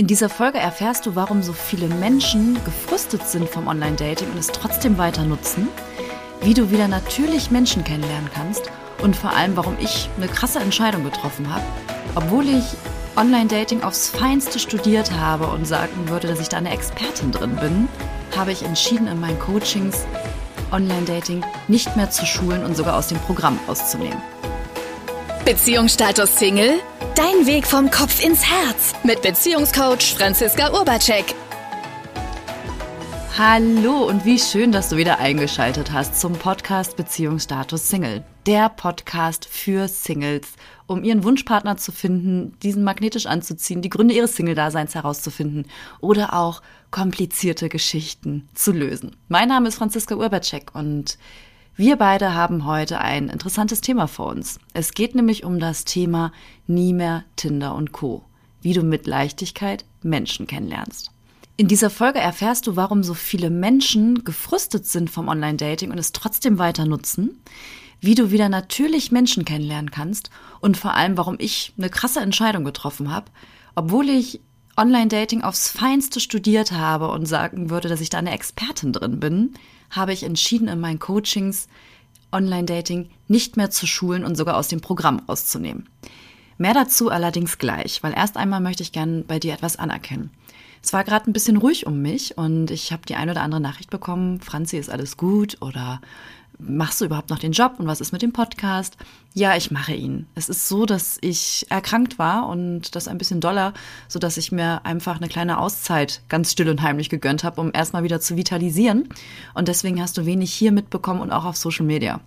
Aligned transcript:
In 0.00 0.06
dieser 0.06 0.30
Folge 0.30 0.56
erfährst 0.56 1.04
du, 1.04 1.14
warum 1.14 1.42
so 1.42 1.52
viele 1.52 1.86
Menschen 1.86 2.58
gefrustet 2.64 3.28
sind 3.28 3.46
vom 3.46 3.66
Online-Dating 3.66 4.30
und 4.30 4.38
es 4.38 4.46
trotzdem 4.46 4.96
weiter 4.96 5.24
nutzen, 5.24 5.68
wie 6.40 6.54
du 6.54 6.70
wieder 6.70 6.88
natürlich 6.88 7.50
Menschen 7.50 7.84
kennenlernen 7.84 8.30
kannst 8.32 8.62
und 9.02 9.14
vor 9.14 9.36
allem, 9.36 9.58
warum 9.58 9.76
ich 9.78 10.08
eine 10.16 10.26
krasse 10.26 10.58
Entscheidung 10.58 11.04
getroffen 11.04 11.52
habe, 11.52 11.62
obwohl 12.14 12.48
ich 12.48 12.64
Online-Dating 13.14 13.82
aufs 13.82 14.08
Feinste 14.08 14.58
studiert 14.58 15.12
habe 15.12 15.48
und 15.48 15.66
sagen 15.66 16.08
würde, 16.08 16.28
dass 16.28 16.40
ich 16.40 16.48
da 16.48 16.56
eine 16.56 16.72
Expertin 16.72 17.30
drin 17.30 17.56
bin, 17.56 17.86
habe 18.34 18.52
ich 18.52 18.62
entschieden, 18.62 19.06
in 19.06 19.20
meinen 19.20 19.38
Coachings 19.38 20.06
Online-Dating 20.72 21.44
nicht 21.68 21.94
mehr 21.96 22.08
zu 22.08 22.24
schulen 22.24 22.64
und 22.64 22.74
sogar 22.74 22.96
aus 22.96 23.08
dem 23.08 23.18
Programm 23.18 23.58
auszunehmen. 23.66 24.22
Beziehungsstatus 25.44 26.38
Single? 26.38 26.80
Dein 27.14 27.46
Weg 27.46 27.66
vom 27.66 27.90
Kopf 27.90 28.22
ins 28.22 28.44
Herz 28.44 28.94
mit 29.04 29.22
Beziehungscoach 29.22 30.14
Franziska 30.14 30.70
Urbacek. 30.70 31.34
Hallo 33.38 34.06
und 34.06 34.26
wie 34.26 34.38
schön, 34.38 34.70
dass 34.70 34.90
du 34.90 34.98
wieder 34.98 35.18
eingeschaltet 35.18 35.92
hast 35.92 36.20
zum 36.20 36.34
Podcast 36.34 36.96
Beziehungsstatus 36.96 37.88
Single. 37.88 38.22
Der 38.44 38.68
Podcast 38.68 39.46
für 39.46 39.88
Singles, 39.88 40.46
um 40.86 41.02
ihren 41.02 41.24
Wunschpartner 41.24 41.78
zu 41.78 41.90
finden, 41.90 42.58
diesen 42.62 42.84
magnetisch 42.84 43.24
anzuziehen, 43.24 43.80
die 43.80 43.90
Gründe 43.90 44.12
ihres 44.12 44.36
Single-Daseins 44.36 44.94
herauszufinden 44.94 45.66
oder 46.00 46.34
auch 46.34 46.60
komplizierte 46.90 47.70
Geschichten 47.70 48.46
zu 48.54 48.72
lösen. 48.72 49.16
Mein 49.28 49.48
Name 49.48 49.68
ist 49.68 49.76
Franziska 49.76 50.16
Urbacek 50.16 50.74
und 50.74 51.16
wir 51.76 51.96
beide 51.96 52.34
haben 52.34 52.66
heute 52.66 53.00
ein 53.00 53.28
interessantes 53.28 53.80
Thema 53.80 54.06
vor 54.06 54.26
uns. 54.26 54.58
Es 54.74 54.92
geht 54.92 55.14
nämlich 55.14 55.44
um 55.44 55.58
das 55.58 55.84
Thema 55.84 56.32
Nie 56.66 56.92
mehr 56.92 57.24
Tinder 57.36 57.74
und 57.74 57.92
Co. 57.92 58.24
Wie 58.60 58.74
du 58.74 58.82
mit 58.82 59.06
Leichtigkeit 59.06 59.84
Menschen 60.02 60.46
kennenlernst. 60.46 61.10
In 61.56 61.68
dieser 61.68 61.90
Folge 61.90 62.18
erfährst 62.18 62.66
du, 62.66 62.76
warum 62.76 63.02
so 63.02 63.14
viele 63.14 63.50
Menschen 63.50 64.24
gefrustet 64.24 64.86
sind 64.86 65.10
vom 65.10 65.28
Online-Dating 65.28 65.90
und 65.90 65.98
es 65.98 66.12
trotzdem 66.12 66.58
weiter 66.58 66.86
nutzen, 66.86 67.42
wie 68.00 68.14
du 68.14 68.30
wieder 68.30 68.48
natürlich 68.48 69.12
Menschen 69.12 69.44
kennenlernen 69.44 69.90
kannst 69.90 70.30
und 70.60 70.76
vor 70.76 70.94
allem, 70.94 71.18
warum 71.18 71.36
ich 71.38 71.74
eine 71.76 71.90
krasse 71.90 72.20
Entscheidung 72.20 72.64
getroffen 72.64 73.12
habe, 73.12 73.30
obwohl 73.74 74.08
ich 74.08 74.40
Online-Dating 74.76 75.42
aufs 75.42 75.68
Feinste 75.68 76.20
studiert 76.20 76.72
habe 76.72 77.10
und 77.10 77.26
sagen 77.26 77.68
würde, 77.68 77.88
dass 77.88 78.00
ich 78.00 78.08
da 78.08 78.18
eine 78.18 78.32
Expertin 78.32 78.94
drin 78.94 79.20
bin, 79.20 79.54
habe 79.90 80.12
ich 80.12 80.22
entschieden, 80.22 80.68
in 80.68 80.80
meinen 80.80 80.98
Coachings 80.98 81.68
Online-Dating 82.32 83.10
nicht 83.28 83.56
mehr 83.56 83.70
zu 83.70 83.86
schulen 83.86 84.24
und 84.24 84.36
sogar 84.36 84.56
aus 84.56 84.68
dem 84.68 84.80
Programm 84.80 85.22
auszunehmen. 85.26 85.88
Mehr 86.58 86.74
dazu 86.74 87.10
allerdings 87.10 87.58
gleich, 87.58 88.02
weil 88.02 88.12
erst 88.12 88.36
einmal 88.36 88.60
möchte 88.60 88.82
ich 88.82 88.92
gerne 88.92 89.22
bei 89.22 89.38
dir 89.38 89.54
etwas 89.54 89.76
anerkennen. 89.76 90.30
Es 90.82 90.92
war 90.92 91.04
gerade 91.04 91.28
ein 91.28 91.32
bisschen 91.32 91.56
ruhig 91.56 91.86
um 91.86 92.00
mich 92.00 92.38
und 92.38 92.70
ich 92.70 92.92
habe 92.92 93.02
die 93.06 93.14
ein 93.14 93.28
oder 93.28 93.42
andere 93.42 93.60
Nachricht 93.60 93.90
bekommen, 93.90 94.40
Franzi, 94.40 94.78
ist 94.78 94.90
alles 94.90 95.16
gut 95.16 95.58
oder 95.60 96.00
machst 96.60 97.00
du 97.00 97.04
überhaupt 97.04 97.30
noch 97.30 97.38
den 97.38 97.52
Job 97.52 97.74
und 97.78 97.86
was 97.86 98.00
ist 98.00 98.12
mit 98.12 98.22
dem 98.22 98.32
Podcast? 98.32 98.96
Ja, 99.34 99.56
ich 99.56 99.70
mache 99.70 99.94
ihn. 99.94 100.26
Es 100.34 100.48
ist 100.48 100.68
so, 100.68 100.86
dass 100.86 101.18
ich 101.20 101.66
erkrankt 101.70 102.18
war 102.18 102.48
und 102.48 102.94
das 102.94 103.08
ein 103.08 103.18
bisschen 103.18 103.40
doller, 103.40 103.72
so 104.08 104.18
dass 104.18 104.36
ich 104.36 104.52
mir 104.52 104.84
einfach 104.84 105.16
eine 105.16 105.28
kleine 105.28 105.58
Auszeit 105.58 106.22
ganz 106.28 106.52
still 106.52 106.68
und 106.68 106.82
heimlich 106.82 107.10
gegönnt 107.10 107.44
habe, 107.44 107.60
um 107.60 107.70
erstmal 107.72 108.02
wieder 108.02 108.20
zu 108.20 108.36
vitalisieren. 108.36 109.08
Und 109.54 109.68
deswegen 109.68 110.00
hast 110.00 110.18
du 110.18 110.26
wenig 110.26 110.52
hier 110.52 110.72
mitbekommen 110.72 111.20
und 111.20 111.32
auch 111.32 111.44
auf 111.44 111.56
Social 111.56 111.86
Media. 111.86 112.20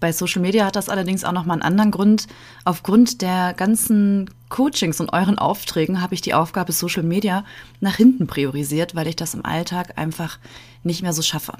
Bei 0.00 0.12
Social 0.12 0.40
Media 0.40 0.64
hat 0.64 0.76
das 0.76 0.88
allerdings 0.88 1.24
auch 1.24 1.32
nochmal 1.32 1.56
einen 1.56 1.62
anderen 1.62 1.90
Grund. 1.90 2.26
Aufgrund 2.64 3.20
der 3.20 3.52
ganzen 3.52 4.30
Coachings 4.48 4.98
und 4.98 5.12
euren 5.12 5.38
Aufträgen 5.38 6.00
habe 6.00 6.14
ich 6.14 6.22
die 6.22 6.32
Aufgabe 6.32 6.72
Social 6.72 7.02
Media 7.02 7.44
nach 7.80 7.96
hinten 7.96 8.26
priorisiert, 8.26 8.94
weil 8.94 9.06
ich 9.06 9.16
das 9.16 9.34
im 9.34 9.44
Alltag 9.44 9.98
einfach 9.98 10.38
nicht 10.82 11.02
mehr 11.02 11.12
so 11.12 11.20
schaffe. 11.20 11.52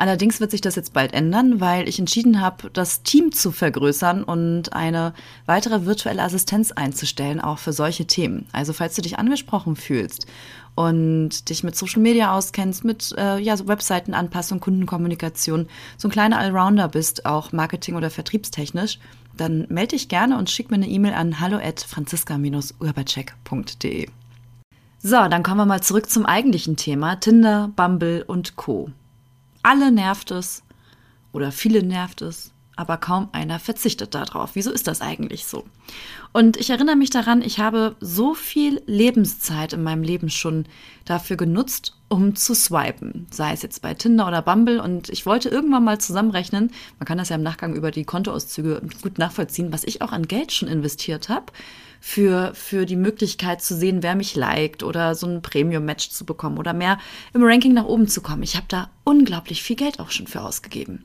Allerdings 0.00 0.40
wird 0.40 0.50
sich 0.50 0.62
das 0.62 0.74
jetzt 0.76 0.94
bald 0.94 1.12
ändern, 1.12 1.60
weil 1.60 1.86
ich 1.86 1.98
entschieden 1.98 2.40
habe, 2.40 2.70
das 2.70 3.02
Team 3.02 3.32
zu 3.32 3.52
vergrößern 3.52 4.24
und 4.24 4.72
eine 4.72 5.12
weitere 5.44 5.84
virtuelle 5.84 6.22
Assistenz 6.22 6.72
einzustellen, 6.72 7.38
auch 7.38 7.58
für 7.58 7.74
solche 7.74 8.06
Themen. 8.06 8.46
Also 8.50 8.72
falls 8.72 8.94
du 8.94 9.02
dich 9.02 9.18
angesprochen 9.18 9.76
fühlst 9.76 10.26
und 10.74 11.50
dich 11.50 11.62
mit 11.64 11.76
Social 11.76 12.00
Media 12.00 12.34
auskennst, 12.34 12.82
mit 12.82 13.14
äh, 13.18 13.38
ja, 13.40 13.58
so 13.58 13.68
Webseitenanpassung, 13.68 14.58
Kundenkommunikation, 14.58 15.68
so 15.98 16.08
ein 16.08 16.10
kleiner 16.10 16.38
Allrounder 16.38 16.88
bist, 16.88 17.26
auch 17.26 17.52
Marketing- 17.52 17.96
oder 17.96 18.08
vertriebstechnisch, 18.08 18.98
dann 19.36 19.66
melde 19.68 19.96
dich 19.96 20.08
gerne 20.08 20.38
und 20.38 20.48
schick 20.48 20.70
mir 20.70 20.76
eine 20.76 20.88
E-Mail 20.88 21.12
an 21.12 21.40
hallo 21.40 21.58
at 21.58 21.78
franziska-urbacek.de. 21.78 24.08
So, 25.02 25.28
dann 25.28 25.42
kommen 25.42 25.58
wir 25.58 25.66
mal 25.66 25.82
zurück 25.82 26.08
zum 26.08 26.24
eigentlichen 26.24 26.76
Thema 26.76 27.16
Tinder, 27.16 27.70
Bumble 27.76 28.24
und 28.26 28.56
Co. 28.56 28.88
Alle 29.62 29.92
nervt 29.92 30.30
es 30.30 30.62
oder 31.32 31.52
viele 31.52 31.82
nervt 31.82 32.22
es, 32.22 32.52
aber 32.76 32.96
kaum 32.96 33.28
einer 33.32 33.58
verzichtet 33.58 34.14
darauf. 34.14 34.54
Wieso 34.54 34.70
ist 34.70 34.86
das 34.86 35.00
eigentlich 35.00 35.44
so? 35.44 35.66
Und 36.32 36.56
ich 36.56 36.70
erinnere 36.70 36.96
mich 36.96 37.10
daran, 37.10 37.42
ich 37.42 37.58
habe 37.58 37.96
so 38.00 38.34
viel 38.34 38.82
Lebenszeit 38.86 39.72
in 39.72 39.82
meinem 39.82 40.02
Leben 40.02 40.30
schon 40.30 40.64
dafür 41.04 41.36
genutzt, 41.36 41.99
um 42.10 42.34
zu 42.34 42.54
swipen. 42.54 43.28
Sei 43.30 43.52
es 43.52 43.62
jetzt 43.62 43.82
bei 43.82 43.94
Tinder 43.94 44.26
oder 44.26 44.42
Bumble. 44.42 44.82
Und 44.82 45.08
ich 45.08 45.26
wollte 45.26 45.48
irgendwann 45.48 45.84
mal 45.84 45.98
zusammenrechnen, 45.98 46.72
man 46.98 47.06
kann 47.06 47.16
das 47.16 47.28
ja 47.28 47.36
im 47.36 47.42
Nachgang 47.42 47.74
über 47.74 47.92
die 47.92 48.04
Kontoauszüge 48.04 48.82
gut 49.00 49.18
nachvollziehen, 49.18 49.72
was 49.72 49.84
ich 49.84 50.02
auch 50.02 50.12
an 50.12 50.26
Geld 50.26 50.52
schon 50.52 50.68
investiert 50.68 51.28
habe 51.28 51.46
für, 52.00 52.52
für 52.54 52.84
die 52.84 52.96
Möglichkeit 52.96 53.62
zu 53.62 53.76
sehen, 53.76 54.02
wer 54.02 54.16
mich 54.16 54.34
liked 54.34 54.82
oder 54.82 55.14
so 55.14 55.28
ein 55.28 55.40
Premium-Match 55.40 56.10
zu 56.10 56.26
bekommen 56.26 56.58
oder 56.58 56.72
mehr 56.72 56.98
im 57.32 57.44
Ranking 57.44 57.74
nach 57.74 57.84
oben 57.84 58.08
zu 58.08 58.22
kommen. 58.22 58.42
Ich 58.42 58.56
habe 58.56 58.66
da 58.68 58.90
unglaublich 59.04 59.62
viel 59.62 59.76
Geld 59.76 60.00
auch 60.00 60.10
schon 60.10 60.26
für 60.26 60.42
ausgegeben. 60.42 61.04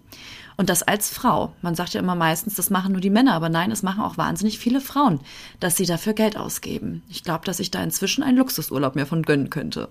Und 0.58 0.70
das 0.70 0.84
als 0.84 1.10
Frau. 1.10 1.54
Man 1.62 1.76
sagt 1.76 1.94
ja 1.94 2.00
immer 2.00 2.16
meistens, 2.16 2.56
das 2.56 2.72
machen 2.72 2.94
nur 2.94 3.02
die 3.02 3.10
Männer, 3.10 3.34
aber 3.34 3.50
nein, 3.50 3.72
es 3.72 3.84
machen 3.84 4.02
auch 4.02 4.18
wahnsinnig 4.18 4.58
viele 4.58 4.82
Frauen, 4.82 5.20
dass 5.60 5.76
sie 5.76 5.86
dafür 5.86 6.14
Geld 6.14 6.38
ausgeben. 6.38 7.04
Ich 7.10 7.24
glaube, 7.24 7.46
dass 7.46 7.60
ich 7.60 7.70
da 7.70 7.84
inzwischen 7.84 8.24
einen 8.24 8.38
Luxusurlaub 8.38 8.96
mir 8.96 9.06
von 9.06 9.22
gönnen 9.22 9.52
könnte. 9.52 9.90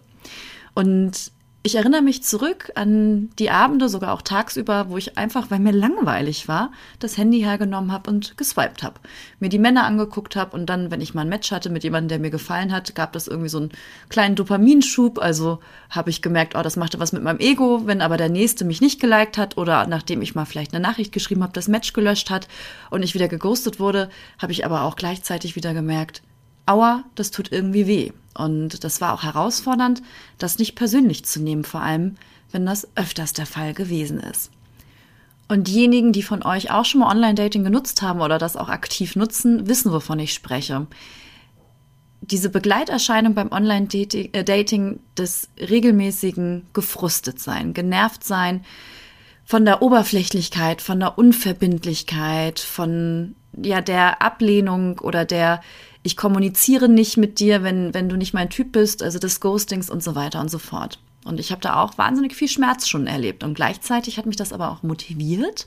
Und 0.74 1.32
ich 1.66 1.76
erinnere 1.76 2.02
mich 2.02 2.22
zurück 2.22 2.72
an 2.74 3.30
die 3.38 3.48
Abende, 3.48 3.88
sogar 3.88 4.12
auch 4.12 4.20
tagsüber, 4.20 4.90
wo 4.90 4.98
ich 4.98 5.16
einfach, 5.16 5.50
weil 5.50 5.60
mir 5.60 5.72
langweilig 5.72 6.46
war, 6.46 6.72
das 6.98 7.16
Handy 7.16 7.40
hergenommen 7.40 7.90
habe 7.90 8.10
und 8.10 8.36
geswiped 8.36 8.82
habe. 8.82 9.00
Mir 9.40 9.48
die 9.48 9.58
Männer 9.58 9.84
angeguckt 9.84 10.36
habe 10.36 10.54
und 10.54 10.66
dann, 10.66 10.90
wenn 10.90 11.00
ich 11.00 11.14
mal 11.14 11.22
ein 11.22 11.30
Match 11.30 11.52
hatte 11.52 11.70
mit 11.70 11.82
jemandem, 11.82 12.08
der 12.08 12.18
mir 12.18 12.30
gefallen 12.30 12.70
hat, 12.70 12.94
gab 12.94 13.14
das 13.14 13.28
irgendwie 13.28 13.48
so 13.48 13.56
einen 13.56 13.70
kleinen 14.10 14.34
Dopaminschub. 14.34 15.18
Also 15.18 15.60
habe 15.88 16.10
ich 16.10 16.20
gemerkt, 16.20 16.54
oh, 16.54 16.60
das 16.60 16.76
machte 16.76 17.00
was 17.00 17.12
mit 17.12 17.22
meinem 17.22 17.40
Ego. 17.40 17.86
Wenn 17.86 18.02
aber 18.02 18.18
der 18.18 18.28
Nächste 18.28 18.66
mich 18.66 18.82
nicht 18.82 19.00
geliked 19.00 19.38
hat 19.38 19.56
oder 19.56 19.86
nachdem 19.86 20.20
ich 20.20 20.34
mal 20.34 20.44
vielleicht 20.44 20.74
eine 20.74 20.86
Nachricht 20.86 21.12
geschrieben 21.12 21.42
habe, 21.42 21.54
das 21.54 21.68
Match 21.68 21.94
gelöscht 21.94 22.28
hat 22.28 22.46
und 22.90 23.02
ich 23.02 23.14
wieder 23.14 23.28
geghostet 23.28 23.80
wurde, 23.80 24.10
habe 24.38 24.52
ich 24.52 24.66
aber 24.66 24.82
auch 24.82 24.96
gleichzeitig 24.96 25.56
wieder 25.56 25.72
gemerkt, 25.72 26.20
aua, 26.66 27.04
das 27.14 27.30
tut 27.30 27.52
irgendwie 27.52 27.86
weh. 27.86 28.12
Und 28.36 28.84
das 28.84 29.00
war 29.00 29.12
auch 29.14 29.22
herausfordernd, 29.22 30.02
das 30.38 30.58
nicht 30.58 30.74
persönlich 30.74 31.24
zu 31.24 31.40
nehmen, 31.40 31.64
vor 31.64 31.80
allem 31.80 32.16
wenn 32.50 32.66
das 32.66 32.88
öfters 32.96 33.32
der 33.32 33.46
Fall 33.46 33.74
gewesen 33.74 34.18
ist. 34.18 34.50
Und 35.48 35.68
diejenigen, 35.68 36.12
die 36.12 36.22
von 36.22 36.42
euch 36.42 36.70
auch 36.70 36.84
schon 36.84 37.00
mal 37.00 37.10
Online-Dating 37.10 37.64
genutzt 37.64 38.00
haben 38.02 38.20
oder 38.20 38.38
das 38.38 38.56
auch 38.56 38.68
aktiv 38.68 39.14
nutzen, 39.14 39.68
wissen, 39.68 39.92
wovon 39.92 40.18
ich 40.18 40.32
spreche. 40.32 40.86
Diese 42.22 42.48
Begleiterscheinung 42.48 43.34
beim 43.34 43.52
Online-Dating 43.52 44.32
äh, 44.32 44.98
des 45.18 45.48
regelmäßigen 45.58 46.66
Gefrustetsein, 46.72 47.74
genervt 47.74 48.24
sein 48.24 48.64
von 49.44 49.66
der 49.66 49.82
Oberflächlichkeit, 49.82 50.80
von 50.80 51.00
der 51.00 51.18
Unverbindlichkeit, 51.18 52.58
von 52.58 53.36
ja 53.62 53.82
der 53.82 54.22
Ablehnung 54.22 54.98
oder 55.00 55.26
der 55.26 55.60
ich 56.04 56.16
kommuniziere 56.16 56.88
nicht 56.88 57.16
mit 57.16 57.40
dir, 57.40 57.64
wenn, 57.64 57.94
wenn 57.94 58.08
du 58.08 58.16
nicht 58.16 58.34
mein 58.34 58.50
Typ 58.50 58.72
bist, 58.72 59.02
also 59.02 59.18
des 59.18 59.40
Ghostings 59.40 59.90
und 59.90 60.02
so 60.02 60.14
weiter 60.14 60.40
und 60.40 60.50
so 60.50 60.58
fort. 60.58 61.00
Und 61.24 61.40
ich 61.40 61.50
habe 61.50 61.62
da 61.62 61.82
auch 61.82 61.96
wahnsinnig 61.96 62.36
viel 62.36 62.48
Schmerz 62.48 62.86
schon 62.86 63.06
erlebt. 63.06 63.42
Und 63.42 63.54
gleichzeitig 63.54 64.18
hat 64.18 64.26
mich 64.26 64.36
das 64.36 64.52
aber 64.52 64.70
auch 64.70 64.82
motiviert, 64.82 65.66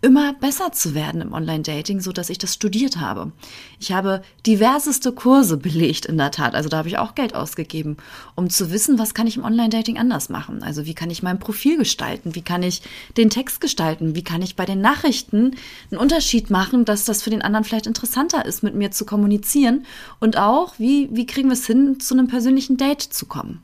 immer 0.00 0.32
besser 0.34 0.72
zu 0.72 0.94
werden 0.94 1.20
im 1.20 1.32
Online-Dating, 1.32 2.00
so 2.00 2.12
dass 2.12 2.30
ich 2.30 2.38
das 2.38 2.54
studiert 2.54 2.98
habe. 2.98 3.32
Ich 3.78 3.92
habe 3.92 4.22
diverseste 4.46 5.12
Kurse 5.12 5.56
belegt 5.56 6.06
in 6.06 6.16
der 6.16 6.30
Tat. 6.30 6.54
Also 6.54 6.68
da 6.68 6.78
habe 6.78 6.88
ich 6.88 6.98
auch 6.98 7.14
Geld 7.14 7.34
ausgegeben, 7.34 7.96
um 8.34 8.50
zu 8.50 8.70
wissen, 8.70 8.98
was 8.98 9.14
kann 9.14 9.26
ich 9.26 9.36
im 9.36 9.44
Online-Dating 9.44 9.98
anders 9.98 10.28
machen. 10.28 10.62
Also 10.62 10.86
wie 10.86 10.94
kann 10.94 11.10
ich 11.10 11.22
mein 11.22 11.38
Profil 11.38 11.78
gestalten? 11.78 12.34
Wie 12.34 12.42
kann 12.42 12.62
ich 12.62 12.82
den 13.16 13.30
Text 13.30 13.60
gestalten? 13.60 14.14
Wie 14.14 14.24
kann 14.24 14.42
ich 14.42 14.56
bei 14.56 14.64
den 14.64 14.80
Nachrichten 14.80 15.56
einen 15.90 16.00
Unterschied 16.00 16.50
machen, 16.50 16.84
dass 16.84 17.04
das 17.04 17.22
für 17.22 17.30
den 17.30 17.42
anderen 17.42 17.64
vielleicht 17.64 17.86
interessanter 17.86 18.44
ist, 18.44 18.62
mit 18.62 18.74
mir 18.74 18.90
zu 18.90 19.04
kommunizieren? 19.04 19.86
Und 20.20 20.36
auch, 20.36 20.78
wie, 20.78 21.08
wie 21.12 21.26
kriegen 21.26 21.48
wir 21.48 21.54
es 21.54 21.66
hin, 21.66 22.00
zu 22.00 22.14
einem 22.14 22.28
persönlichen 22.28 22.76
Date 22.76 23.02
zu 23.02 23.26
kommen? 23.26 23.62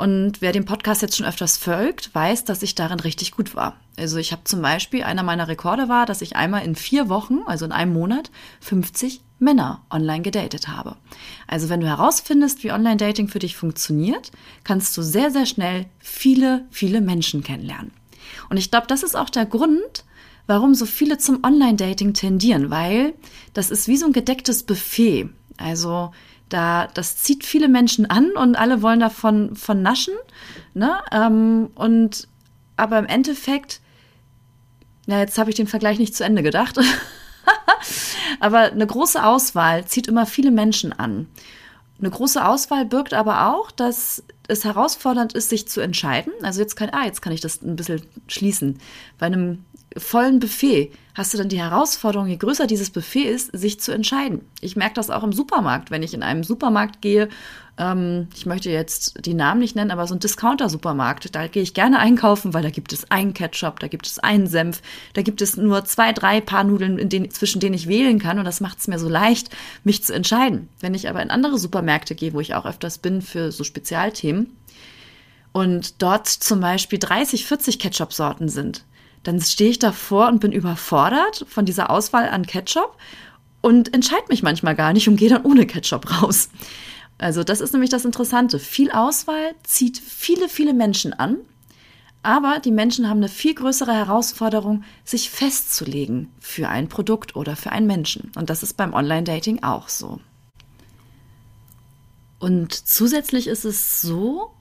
Und 0.00 0.40
wer 0.40 0.52
dem 0.52 0.64
Podcast 0.64 1.02
jetzt 1.02 1.18
schon 1.18 1.26
öfters 1.26 1.58
folgt, 1.58 2.14
weiß, 2.14 2.46
dass 2.46 2.62
ich 2.62 2.74
darin 2.74 3.00
richtig 3.00 3.32
gut 3.32 3.54
war. 3.54 3.76
Also 3.98 4.16
ich 4.16 4.32
habe 4.32 4.44
zum 4.44 4.62
Beispiel, 4.62 5.02
einer 5.02 5.22
meiner 5.22 5.46
Rekorde 5.46 5.90
war, 5.90 6.06
dass 6.06 6.22
ich 6.22 6.36
einmal 6.36 6.64
in 6.64 6.74
vier 6.74 7.10
Wochen, 7.10 7.40
also 7.44 7.66
in 7.66 7.72
einem 7.72 7.92
Monat, 7.92 8.30
50 8.60 9.20
Männer 9.38 9.84
online 9.90 10.22
gedatet 10.22 10.68
habe. 10.68 10.96
Also 11.46 11.68
wenn 11.68 11.80
du 11.80 11.86
herausfindest, 11.86 12.64
wie 12.64 12.72
Online-Dating 12.72 13.28
für 13.28 13.40
dich 13.40 13.56
funktioniert, 13.56 14.32
kannst 14.64 14.96
du 14.96 15.02
sehr, 15.02 15.30
sehr 15.30 15.44
schnell 15.44 15.84
viele, 15.98 16.64
viele 16.70 17.02
Menschen 17.02 17.44
kennenlernen. 17.44 17.90
Und 18.48 18.56
ich 18.56 18.70
glaube, 18.70 18.86
das 18.86 19.02
ist 19.02 19.16
auch 19.16 19.28
der 19.28 19.44
Grund, 19.44 20.06
warum 20.46 20.72
so 20.72 20.86
viele 20.86 21.18
zum 21.18 21.44
Online-Dating 21.44 22.14
tendieren, 22.14 22.70
weil 22.70 23.12
das 23.52 23.70
ist 23.70 23.86
wie 23.86 23.98
so 23.98 24.06
ein 24.06 24.14
gedecktes 24.14 24.62
Buffet. 24.62 25.28
Also 25.58 26.10
da, 26.50 26.88
das 26.94 27.16
zieht 27.16 27.44
viele 27.44 27.68
Menschen 27.68 28.06
an 28.06 28.32
und 28.32 28.56
alle 28.56 28.82
wollen 28.82 29.00
davon 29.00 29.56
von 29.56 29.82
naschen. 29.82 30.14
Ne? 30.74 30.98
Ähm, 31.12 31.70
und 31.74 32.28
aber 32.76 32.98
im 32.98 33.06
Endeffekt, 33.06 33.80
na, 35.06 35.18
jetzt 35.20 35.38
habe 35.38 35.50
ich 35.50 35.56
den 35.56 35.66
Vergleich 35.66 35.98
nicht 35.98 36.14
zu 36.14 36.24
Ende 36.24 36.42
gedacht. 36.42 36.78
aber 38.40 38.60
eine 38.60 38.86
große 38.86 39.24
Auswahl 39.24 39.84
zieht 39.86 40.06
immer 40.06 40.26
viele 40.26 40.50
Menschen 40.50 40.92
an. 40.92 41.28
Eine 41.98 42.10
große 42.10 42.44
Auswahl 42.44 42.84
birgt 42.86 43.14
aber 43.14 43.54
auch, 43.54 43.70
dass 43.70 44.24
es 44.50 44.64
herausfordernd 44.64 45.32
ist, 45.32 45.48
sich 45.48 45.68
zu 45.68 45.80
entscheiden. 45.80 46.32
Also 46.42 46.60
jetzt 46.60 46.76
kann, 46.76 46.90
ah, 46.90 47.04
jetzt 47.04 47.22
kann 47.22 47.32
ich 47.32 47.40
das 47.40 47.62
ein 47.62 47.76
bisschen 47.76 48.02
schließen. 48.28 48.78
Bei 49.18 49.26
einem 49.26 49.64
vollen 49.96 50.38
Buffet 50.38 50.92
hast 51.14 51.34
du 51.34 51.38
dann 51.38 51.48
die 51.48 51.60
Herausforderung, 51.60 52.28
je 52.28 52.36
größer 52.36 52.66
dieses 52.66 52.90
Buffet 52.90 53.24
ist, 53.24 53.50
sich 53.52 53.80
zu 53.80 53.92
entscheiden. 53.92 54.42
Ich 54.60 54.76
merke 54.76 54.94
das 54.94 55.10
auch 55.10 55.24
im 55.24 55.32
Supermarkt, 55.32 55.90
wenn 55.90 56.02
ich 56.02 56.14
in 56.14 56.22
einem 56.22 56.44
Supermarkt 56.44 57.02
gehe. 57.02 57.28
Ähm, 57.76 58.28
ich 58.34 58.46
möchte 58.46 58.70
jetzt 58.70 59.26
die 59.26 59.34
Namen 59.34 59.60
nicht 59.60 59.74
nennen, 59.74 59.90
aber 59.90 60.06
so 60.06 60.14
ein 60.14 60.20
Discounter-Supermarkt, 60.20 61.34
da 61.34 61.48
gehe 61.48 61.62
ich 61.62 61.74
gerne 61.74 61.98
einkaufen, 61.98 62.54
weil 62.54 62.62
da 62.62 62.70
gibt 62.70 62.92
es 62.92 63.10
einen 63.10 63.34
Ketchup, 63.34 63.80
da 63.80 63.88
gibt 63.88 64.06
es 64.06 64.18
einen 64.18 64.46
Senf, 64.46 64.82
da 65.14 65.22
gibt 65.22 65.42
es 65.42 65.56
nur 65.56 65.84
zwei, 65.84 66.12
drei 66.12 66.40
Paar 66.40 66.64
Nudeln, 66.64 67.08
denen, 67.08 67.30
zwischen 67.30 67.60
denen 67.60 67.74
ich 67.74 67.88
wählen 67.88 68.18
kann 68.18 68.38
und 68.38 68.44
das 68.44 68.60
macht 68.60 68.78
es 68.78 68.88
mir 68.88 68.98
so 68.98 69.08
leicht, 69.08 69.50
mich 69.82 70.04
zu 70.04 70.14
entscheiden. 70.14 70.68
Wenn 70.80 70.94
ich 70.94 71.08
aber 71.08 71.22
in 71.22 71.30
andere 71.30 71.58
Supermärkte 71.58 72.14
gehe, 72.14 72.32
wo 72.32 72.40
ich 72.40 72.54
auch 72.54 72.66
öfters 72.66 72.98
bin 72.98 73.20
für 73.20 73.50
so 73.50 73.64
Spezialthemen, 73.64 74.39
und 75.52 76.02
dort 76.02 76.28
zum 76.28 76.60
Beispiel 76.60 76.98
30, 76.98 77.46
40 77.46 77.78
Ketchup-Sorten 77.78 78.48
sind, 78.48 78.84
dann 79.22 79.40
stehe 79.40 79.70
ich 79.70 79.78
davor 79.78 80.28
und 80.28 80.40
bin 80.40 80.52
überfordert 80.52 81.44
von 81.48 81.64
dieser 81.64 81.90
Auswahl 81.90 82.28
an 82.28 82.46
Ketchup 82.46 82.96
und 83.60 83.92
entscheide 83.92 84.28
mich 84.28 84.42
manchmal 84.42 84.74
gar 84.74 84.92
nicht 84.92 85.08
und 85.08 85.16
gehe 85.16 85.28
dann 85.28 85.44
ohne 85.44 85.66
Ketchup 85.66 86.22
raus. 86.22 86.48
Also 87.18 87.44
das 87.44 87.60
ist 87.60 87.72
nämlich 87.72 87.90
das 87.90 88.06
Interessante. 88.06 88.58
Viel 88.58 88.90
Auswahl 88.90 89.54
zieht 89.62 89.98
viele, 89.98 90.48
viele 90.48 90.72
Menschen 90.72 91.12
an, 91.12 91.36
aber 92.22 92.60
die 92.60 92.70
Menschen 92.70 93.08
haben 93.08 93.18
eine 93.18 93.28
viel 93.28 93.54
größere 93.54 93.92
Herausforderung, 93.92 94.84
sich 95.04 95.30
festzulegen 95.30 96.30
für 96.38 96.68
ein 96.68 96.88
Produkt 96.88 97.36
oder 97.36 97.56
für 97.56 97.72
einen 97.72 97.86
Menschen. 97.86 98.32
Und 98.36 98.50
das 98.50 98.62
ist 98.62 98.76
beim 98.76 98.94
Online-Dating 98.94 99.62
auch 99.62 99.88
so. 99.88 100.20
Und 102.38 102.72
zusätzlich 102.72 103.48
ist 103.48 103.64
es 103.64 104.00
so, 104.00 104.52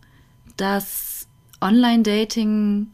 dass 0.59 1.27
Online-Dating 1.61 2.88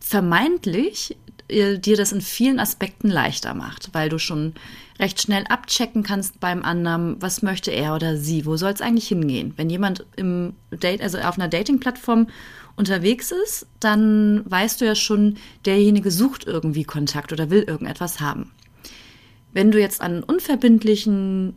vermeintlich 0.00 1.16
äh, 1.48 1.78
dir 1.78 1.96
das 1.96 2.12
in 2.12 2.20
vielen 2.20 2.60
Aspekten 2.60 3.08
leichter 3.08 3.54
macht, 3.54 3.90
weil 3.92 4.08
du 4.08 4.18
schon 4.18 4.54
recht 4.98 5.20
schnell 5.20 5.44
abchecken 5.48 6.02
kannst 6.02 6.40
beim 6.40 6.62
anderen, 6.62 7.20
was 7.20 7.42
möchte 7.42 7.70
er 7.70 7.94
oder 7.94 8.16
sie, 8.16 8.46
wo 8.46 8.56
soll 8.56 8.72
es 8.72 8.80
eigentlich 8.80 9.08
hingehen. 9.08 9.52
Wenn 9.56 9.68
jemand 9.68 10.06
im 10.16 10.54
Date, 10.70 11.02
also 11.02 11.18
auf 11.18 11.38
einer 11.38 11.48
Dating-Plattform 11.48 12.28
unterwegs 12.76 13.32
ist, 13.32 13.66
dann 13.80 14.42
weißt 14.46 14.80
du 14.80 14.86
ja 14.86 14.94
schon, 14.94 15.36
derjenige 15.64 16.10
sucht 16.10 16.46
irgendwie 16.46 16.84
Kontakt 16.84 17.32
oder 17.32 17.50
will 17.50 17.62
irgendetwas 17.62 18.20
haben. 18.20 18.52
Wenn 19.52 19.70
du 19.70 19.80
jetzt 19.80 20.00
an 20.00 20.22
unverbindlichen 20.22 21.56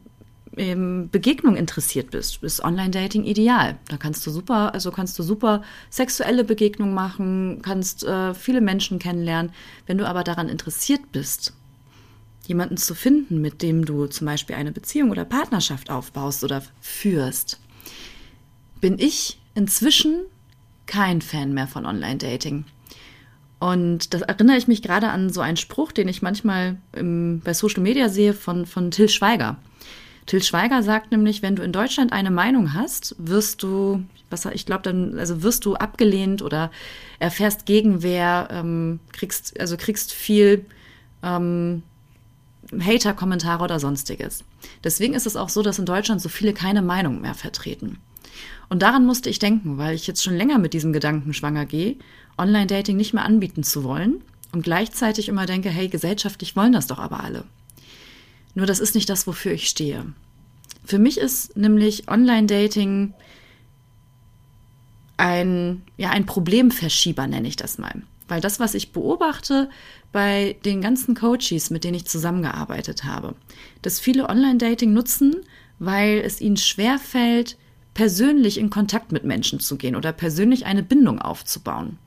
Begegnung 0.59 1.55
interessiert 1.55 2.11
bist, 2.11 2.43
ist 2.43 2.61
Online-Dating 2.61 3.23
ideal. 3.23 3.77
Da 3.87 3.95
kannst 3.95 4.27
du 4.27 4.31
super, 4.31 4.73
also 4.73 4.91
kannst 4.91 5.17
du 5.17 5.23
super 5.23 5.61
sexuelle 5.89 6.43
Begegnungen 6.43 6.93
machen, 6.93 7.61
kannst 7.61 8.03
äh, 8.03 8.33
viele 8.33 8.59
Menschen 8.59 8.99
kennenlernen. 8.99 9.53
Wenn 9.85 9.97
du 9.97 10.05
aber 10.05 10.25
daran 10.25 10.49
interessiert 10.49 11.13
bist, 11.13 11.53
jemanden 12.45 12.75
zu 12.75 12.93
finden, 12.93 13.39
mit 13.39 13.61
dem 13.61 13.85
du 13.85 14.07
zum 14.07 14.25
Beispiel 14.25 14.57
eine 14.57 14.73
Beziehung 14.73 15.11
oder 15.11 15.23
Partnerschaft 15.23 15.89
aufbaust 15.89 16.43
oder 16.43 16.61
führst, 16.81 17.61
bin 18.81 18.99
ich 18.99 19.39
inzwischen 19.55 20.23
kein 20.87 21.21
Fan 21.21 21.53
mehr 21.53 21.67
von 21.67 21.85
Online-Dating. 21.85 22.65
Und 23.59 24.13
das 24.13 24.23
erinnere 24.23 24.57
ich 24.57 24.67
mich 24.67 24.81
gerade 24.81 25.09
an 25.09 25.29
so 25.29 25.39
einen 25.39 25.57
Spruch, 25.57 25.93
den 25.93 26.09
ich 26.09 26.21
manchmal 26.21 26.77
im, 26.93 27.39
bei 27.45 27.53
Social 27.53 27.83
Media 27.83 28.09
sehe 28.09 28.33
von, 28.33 28.65
von 28.65 28.91
Till 28.91 29.07
Schweiger. 29.07 29.57
Till 30.29 30.43
Schweiger 30.43 30.83
sagt 30.83 31.09
nämlich, 31.09 31.41
wenn 31.41 31.55
du 31.55 31.63
in 31.63 31.71
Deutschland 31.71 32.13
eine 32.13 32.29
Meinung 32.29 32.75
hast, 32.75 33.15
wirst 33.17 33.63
du, 33.63 34.03
was 34.29 34.45
ich 34.45 34.67
glaube, 34.67 34.83
dann, 34.83 35.17
also 35.17 35.41
wirst 35.41 35.65
du 35.65 35.73
abgelehnt 35.73 36.43
oder 36.43 36.69
erfährst 37.17 37.65
Gegenwehr, 37.65 38.47
ähm, 38.51 38.99
kriegst, 39.11 39.59
also 39.59 39.75
kriegst 39.75 40.13
viel 40.13 40.67
ähm, 41.23 41.81
Hater-Kommentare 42.71 43.63
oder 43.63 43.79
sonstiges. 43.79 44.43
Deswegen 44.83 45.15
ist 45.15 45.25
es 45.25 45.35
auch 45.35 45.49
so, 45.49 45.63
dass 45.63 45.79
in 45.79 45.87
Deutschland 45.87 46.21
so 46.21 46.29
viele 46.29 46.53
keine 46.53 46.83
Meinung 46.83 47.21
mehr 47.21 47.33
vertreten. 47.33 47.97
Und 48.69 48.83
daran 48.83 49.07
musste 49.07 49.31
ich 49.31 49.39
denken, 49.39 49.79
weil 49.79 49.95
ich 49.95 50.05
jetzt 50.05 50.23
schon 50.23 50.37
länger 50.37 50.59
mit 50.59 50.73
diesem 50.73 50.93
Gedanken 50.93 51.33
schwanger 51.33 51.65
gehe, 51.65 51.95
Online-Dating 52.37 52.97
nicht 52.97 53.15
mehr 53.15 53.25
anbieten 53.25 53.63
zu 53.63 53.83
wollen 53.83 54.21
und 54.51 54.61
gleichzeitig 54.61 55.27
immer 55.27 55.47
denke, 55.47 55.69
hey, 55.69 55.87
gesellschaftlich 55.87 56.55
wollen 56.55 56.73
das 56.73 56.85
doch 56.85 56.99
aber 56.99 57.23
alle. 57.23 57.45
Nur 58.55 58.65
das 58.65 58.79
ist 58.79 58.95
nicht 58.95 59.09
das, 59.09 59.27
wofür 59.27 59.51
ich 59.51 59.69
stehe. 59.69 60.13
Für 60.83 60.99
mich 60.99 61.17
ist 61.17 61.55
nämlich 61.55 62.09
Online-Dating 62.09 63.13
ein, 65.17 65.83
ja, 65.97 66.09
ein 66.09 66.25
Problemverschieber, 66.25 67.27
nenne 67.27 67.47
ich 67.47 67.55
das 67.55 67.77
mal. 67.77 68.01
Weil 68.27 68.41
das, 68.41 68.59
was 68.59 68.73
ich 68.73 68.91
beobachte 68.91 69.69
bei 70.11 70.55
den 70.65 70.81
ganzen 70.81 71.15
Coaches, 71.15 71.69
mit 71.69 71.83
denen 71.83 71.95
ich 71.95 72.05
zusammengearbeitet 72.05 73.03
habe, 73.03 73.35
dass 73.81 73.99
viele 73.99 74.29
Online-Dating 74.29 74.93
nutzen, 74.93 75.35
weil 75.79 76.21
es 76.25 76.41
ihnen 76.41 76.57
schwerfällt, 76.57 77.57
persönlich 77.93 78.57
in 78.57 78.69
Kontakt 78.69 79.11
mit 79.11 79.23
Menschen 79.23 79.59
zu 79.59 79.77
gehen 79.77 79.95
oder 79.95 80.13
persönlich 80.13 80.65
eine 80.65 80.83
Bindung 80.83 81.19
aufzubauen 81.19 81.97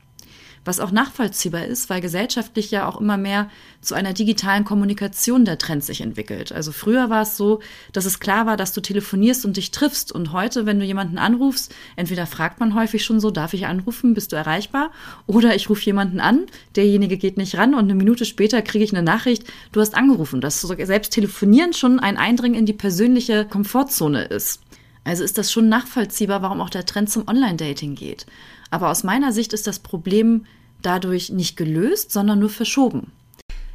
was 0.65 0.79
auch 0.79 0.91
nachvollziehbar 0.91 1.65
ist, 1.65 1.89
weil 1.89 2.01
gesellschaftlich 2.01 2.71
ja 2.71 2.87
auch 2.87 2.99
immer 2.99 3.17
mehr 3.17 3.49
zu 3.81 3.95
einer 3.95 4.13
digitalen 4.13 4.63
Kommunikation 4.63 5.45
der 5.45 5.57
Trend 5.57 5.83
sich 5.83 6.01
entwickelt. 6.01 6.51
Also 6.51 6.71
früher 6.71 7.09
war 7.09 7.23
es 7.23 7.35
so, 7.35 7.59
dass 7.91 8.05
es 8.05 8.19
klar 8.19 8.45
war, 8.45 8.55
dass 8.55 8.73
du 8.73 8.81
telefonierst 8.81 9.45
und 9.45 9.57
dich 9.57 9.71
triffst. 9.71 10.11
Und 10.11 10.31
heute, 10.31 10.65
wenn 10.65 10.79
du 10.79 10.85
jemanden 10.85 11.17
anrufst, 11.17 11.73
entweder 11.95 12.25
fragt 12.25 12.59
man 12.59 12.75
häufig 12.75 13.03
schon 13.03 13.19
so, 13.19 13.31
darf 13.31 13.53
ich 13.53 13.65
anrufen, 13.65 14.13
bist 14.13 14.31
du 14.31 14.35
erreichbar? 14.35 14.91
Oder 15.27 15.55
ich 15.55 15.69
rufe 15.69 15.83
jemanden 15.85 16.19
an, 16.19 16.45
derjenige 16.75 17.17
geht 17.17 17.37
nicht 17.37 17.57
ran 17.57 17.73
und 17.73 17.83
eine 17.83 17.95
Minute 17.95 18.25
später 18.25 18.61
kriege 18.61 18.85
ich 18.85 18.93
eine 18.93 19.03
Nachricht, 19.03 19.45
du 19.71 19.81
hast 19.81 19.95
angerufen. 19.95 20.39
Dass 20.39 20.61
selbst 20.61 21.11
telefonieren 21.11 21.73
schon 21.73 21.99
ein 21.99 22.17
Eindringen 22.17 22.57
in 22.57 22.65
die 22.65 22.73
persönliche 22.73 23.45
Komfortzone 23.45 24.23
ist. 24.25 24.61
Also 25.03 25.23
ist 25.23 25.37
das 25.37 25.51
schon 25.51 25.67
nachvollziehbar, 25.67 26.41
warum 26.41 26.61
auch 26.61 26.69
der 26.69 26.85
Trend 26.85 27.09
zum 27.09 27.27
Online-Dating 27.27 27.95
geht. 27.95 28.25
Aber 28.73 28.89
aus 28.89 29.03
meiner 29.03 29.31
Sicht 29.31 29.53
ist 29.53 29.67
das 29.67 29.77
Problem 29.77 30.47
dadurch 30.81 31.29
nicht 31.29 31.57
gelöst, 31.57 32.11
sondern 32.11 32.39
nur 32.39 32.49
verschoben. 32.49 33.11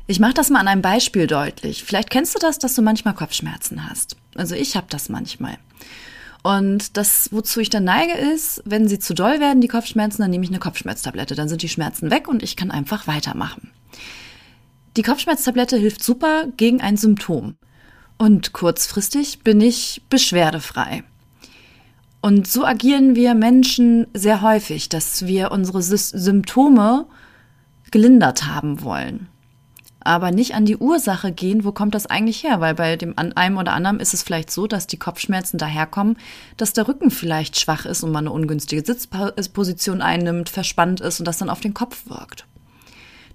Ich 0.09 0.19
mache 0.19 0.35
das 0.35 0.51
mal 0.51 0.59
an 0.59 0.67
einem 0.67 0.83
Beispiel 0.83 1.29
deutlich. 1.29 1.85
Vielleicht 1.85 2.11
kennst 2.11 2.35
du 2.35 2.41
das, 2.41 2.59
dass 2.59 2.75
du 2.75 2.83
manchmal 2.83 3.15
Kopfschmerzen 3.15 3.89
hast. 3.89 4.17
Also 4.35 4.57
ich 4.57 4.75
habe 4.75 4.89
das 4.91 5.09
manchmal. 5.09 5.57
Und 6.43 6.97
das, 6.97 7.29
wozu 7.31 7.61
ich 7.61 7.71
dann 7.71 7.85
neige, 7.85 8.15
ist, 8.15 8.61
wenn 8.65 8.89
sie 8.89 8.99
zu 8.99 9.15
doll 9.15 9.39
werden, 9.39 9.61
die 9.61 9.69
Kopfschmerzen, 9.69 10.21
dann 10.21 10.33
nehme 10.33 10.43
ich 10.43 10.51
eine 10.51 10.59
Kopfschmerztablette. 10.59 11.37
Dann 11.37 11.49
sind 11.49 11.63
die 11.63 11.69
Schmerzen 11.69 12.11
weg 12.11 12.27
und 12.27 12.43
ich 12.43 12.57
kann 12.57 12.73
einfach 12.73 13.07
weitermachen. 13.07 13.71
Die 14.97 15.03
Kopfschmerztablette 15.03 15.77
hilft 15.77 16.03
super 16.03 16.49
gegen 16.57 16.81
ein 16.81 16.97
Symptom. 16.97 17.55
Und 18.17 18.53
kurzfristig 18.53 19.45
bin 19.45 19.61
ich 19.61 20.03
beschwerdefrei. 20.11 21.05
Und 22.21 22.49
so 22.49 22.65
agieren 22.65 23.15
wir 23.15 23.35
Menschen 23.35 24.07
sehr 24.13 24.43
häufig, 24.43 24.89
dass 24.89 25.27
wir 25.27 25.53
unsere 25.53 25.83
Symptome 25.83 27.07
gelindert 27.91 28.47
haben 28.47 28.83
wollen. 28.83 29.29
Aber 30.01 30.31
nicht 30.31 30.55
an 30.55 30.65
die 30.65 30.77
Ursache 30.77 31.33
gehen, 31.33 31.65
wo 31.65 31.73
kommt 31.73 31.95
das 31.95 32.07
eigentlich 32.07 32.43
her? 32.43 32.61
Weil 32.61 32.75
bei 32.75 32.97
dem 32.97 33.15
einem 33.17 33.59
oder 33.59 33.73
anderen 33.73 34.01
ist 34.01 34.15
es 34.15 34.23
vielleicht 34.23 34.51
so, 34.51 34.67
dass 34.67 34.87
die 34.87 34.99
Kopfschmerzen 34.99 35.59
daherkommen, 35.59 36.17
dass 36.57 36.73
der 36.73 36.89
Rücken 36.89 37.11
vielleicht 37.11 37.59
schwach 37.59 37.85
ist 37.85 38.03
und 38.03 38.13
man 38.13 38.27
eine 38.27 38.33
ungünstige 38.33 38.85
Sitzposition 38.85 40.01
einnimmt, 40.01 40.49
verspannt 40.49 41.01
ist 41.01 41.19
und 41.21 41.29
das 41.29 41.39
dann 41.39 41.51
auf 41.51 41.61
den 41.61 41.75
Kopf 41.75 42.09
wirkt. 42.09 42.47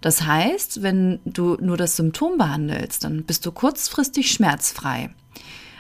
Das 0.02 0.26
heißt, 0.26 0.82
wenn 0.82 1.20
du 1.26 1.58
nur 1.62 1.78
das 1.78 1.96
Symptom 1.96 2.38
behandelst, 2.38 3.04
dann 3.04 3.24
bist 3.24 3.46
du 3.46 3.52
kurzfristig 3.52 4.32
schmerzfrei. 4.32 5.12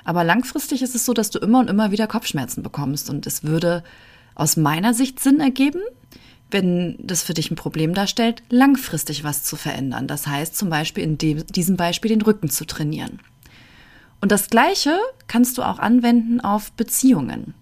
Aber 0.03 0.23
langfristig 0.23 0.81
ist 0.81 0.95
es 0.95 1.05
so, 1.05 1.13
dass 1.13 1.29
du 1.29 1.39
immer 1.39 1.59
und 1.59 1.69
immer 1.69 1.91
wieder 1.91 2.07
Kopfschmerzen 2.07 2.63
bekommst 2.63 3.09
und 3.09 3.25
es 3.25 3.43
würde 3.43 3.83
aus 4.35 4.57
meiner 4.57 4.93
Sicht 4.93 5.19
Sinn 5.19 5.39
ergeben, 5.39 5.81
wenn 6.51 6.97
das 6.99 7.23
für 7.23 7.33
dich 7.33 7.51
ein 7.51 7.55
Problem 7.55 7.93
darstellt, 7.93 8.43
langfristig 8.49 9.23
was 9.23 9.43
zu 9.43 9.55
verändern. 9.55 10.07
Das 10.07 10.27
heißt 10.27 10.55
zum 10.55 10.69
Beispiel 10.69 11.03
in 11.03 11.17
dem, 11.17 11.45
diesem 11.47 11.77
Beispiel 11.77 12.09
den 12.09 12.21
Rücken 12.21 12.49
zu 12.49 12.65
trainieren. 12.65 13.19
Und 14.21 14.31
das 14.31 14.49
Gleiche 14.49 14.97
kannst 15.27 15.57
du 15.57 15.63
auch 15.63 15.79
anwenden 15.79 16.39
auf 16.39 16.71
Beziehungen 16.73 17.53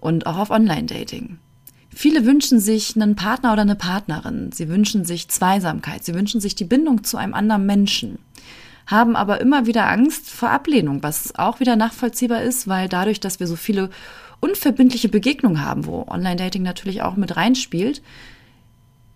und 0.00 0.26
auch 0.26 0.38
auf 0.38 0.50
Online-Dating. 0.50 1.38
Viele 1.90 2.24
wünschen 2.24 2.58
sich 2.58 2.96
einen 2.96 3.16
Partner 3.16 3.52
oder 3.52 3.62
eine 3.62 3.76
Partnerin. 3.76 4.50
Sie 4.52 4.68
wünschen 4.68 5.04
sich 5.04 5.28
Zweisamkeit. 5.28 6.04
Sie 6.04 6.14
wünschen 6.14 6.40
sich 6.40 6.54
die 6.54 6.64
Bindung 6.64 7.04
zu 7.04 7.16
einem 7.16 7.34
anderen 7.34 7.66
Menschen. 7.66 8.18
Haben 8.86 9.16
aber 9.16 9.40
immer 9.40 9.66
wieder 9.66 9.88
Angst 9.88 10.30
vor 10.30 10.50
Ablehnung, 10.50 11.02
was 11.02 11.34
auch 11.36 11.60
wieder 11.60 11.76
nachvollziehbar 11.76 12.42
ist, 12.42 12.68
weil 12.68 12.88
dadurch, 12.88 13.20
dass 13.20 13.40
wir 13.40 13.46
so 13.46 13.56
viele 13.56 13.90
unverbindliche 14.40 15.08
Begegnungen 15.08 15.64
haben, 15.64 15.86
wo 15.86 16.06
Online-Dating 16.06 16.62
natürlich 16.62 17.02
auch 17.02 17.16
mit 17.16 17.36
reinspielt, 17.36 18.02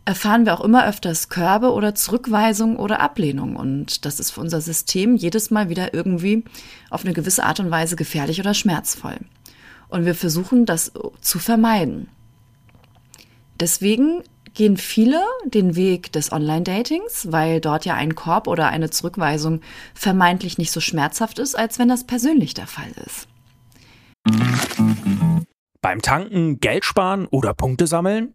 erfahren 0.08 0.46
wir 0.46 0.54
auch 0.54 0.64
immer 0.64 0.86
öfters 0.86 1.28
Körbe 1.28 1.70
oder 1.70 1.94
Zurückweisung 1.94 2.76
oder 2.76 3.00
Ablehnung. 3.00 3.56
Und 3.56 4.06
das 4.06 4.20
ist 4.20 4.30
für 4.30 4.40
unser 4.40 4.62
System 4.62 5.16
jedes 5.16 5.50
Mal 5.50 5.68
wieder 5.68 5.92
irgendwie 5.92 6.44
auf 6.88 7.04
eine 7.04 7.12
gewisse 7.12 7.44
Art 7.44 7.60
und 7.60 7.70
Weise 7.70 7.94
gefährlich 7.94 8.40
oder 8.40 8.54
schmerzvoll. 8.54 9.18
Und 9.88 10.06
wir 10.06 10.14
versuchen 10.14 10.64
das 10.64 10.92
zu 11.20 11.38
vermeiden. 11.38 12.08
Deswegen 13.60 14.22
gehen 14.58 14.76
viele 14.76 15.22
den 15.44 15.76
Weg 15.76 16.12
des 16.12 16.32
Online-Datings, 16.32 17.28
weil 17.30 17.60
dort 17.60 17.84
ja 17.84 17.94
ein 17.94 18.16
Korb 18.16 18.48
oder 18.48 18.66
eine 18.66 18.90
Zurückweisung 18.90 19.60
vermeintlich 19.94 20.58
nicht 20.58 20.72
so 20.72 20.80
schmerzhaft 20.80 21.38
ist, 21.38 21.54
als 21.56 21.78
wenn 21.78 21.88
das 21.88 22.04
persönlich 22.04 22.54
der 22.54 22.66
Fall 22.66 22.90
ist. 23.06 23.28
Beim 25.80 26.02
Tanken, 26.02 26.58
Geld 26.58 26.84
sparen 26.84 27.26
oder 27.26 27.54
Punkte 27.54 27.86
sammeln? 27.86 28.34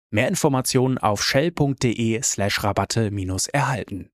Mehr 0.13 0.27
Informationen 0.27 0.97
auf 0.97 1.23
shell.de 1.23 2.21
slash 2.21 2.65
Rabatte 2.65 3.11
minus 3.11 3.47
erhalten. 3.47 4.09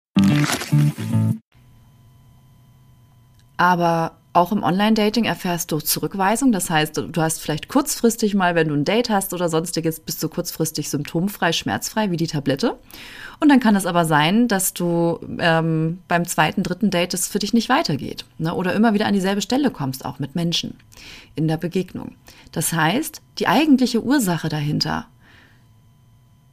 Aber 3.58 4.18
auch 4.34 4.52
im 4.52 4.62
Online-Dating 4.62 5.26
erfährst 5.26 5.72
du 5.72 5.80
Zurückweisung. 5.80 6.52
Das 6.52 6.70
heißt, 6.70 6.98
du 6.98 7.20
hast 7.22 7.42
vielleicht 7.42 7.68
kurzfristig 7.68 8.36
mal, 8.36 8.54
wenn 8.54 8.68
du 8.68 8.76
ein 8.76 8.86
Date 8.86 9.10
hast 9.10 9.34
oder 9.34 9.50
sonstiges, 9.50 10.00
bist 10.00 10.22
du 10.22 10.30
kurzfristig 10.30 10.92
symptomfrei, 10.92 11.52
schmerzfrei, 11.52 12.12
wie 12.12 12.18
die 12.18 12.28
Tablette. 12.28 12.78
Und 13.40 13.50
dann 13.50 13.60
kann 13.60 13.76
es 13.76 13.88
aber 13.88 14.06
sein, 14.06 14.48
dass 14.48 14.76
du 14.76 15.20
ähm, 15.40 15.98
beim 16.08 16.26
zweiten, 16.26 16.62
dritten 16.62 16.92
Date 16.92 17.16
es 17.16 17.28
für 17.28 17.40
dich 17.40 17.54
nicht 17.54 17.70
weitergeht. 17.70 18.26
Ne? 18.38 18.54
Oder 18.54 18.76
immer 18.76 18.94
wieder 18.94 19.08
an 19.08 19.16
dieselbe 19.16 19.42
Stelle 19.42 19.72
kommst, 19.72 20.06
auch 20.06 20.20
mit 20.20 20.36
Menschen 20.36 20.78
in 21.34 21.48
der 21.48 21.58
Begegnung. 21.58 22.14
Das 22.52 22.72
heißt, 22.74 23.24
die 23.40 23.48
eigentliche 23.48 24.04
Ursache 24.04 24.50
dahinter 24.50 25.08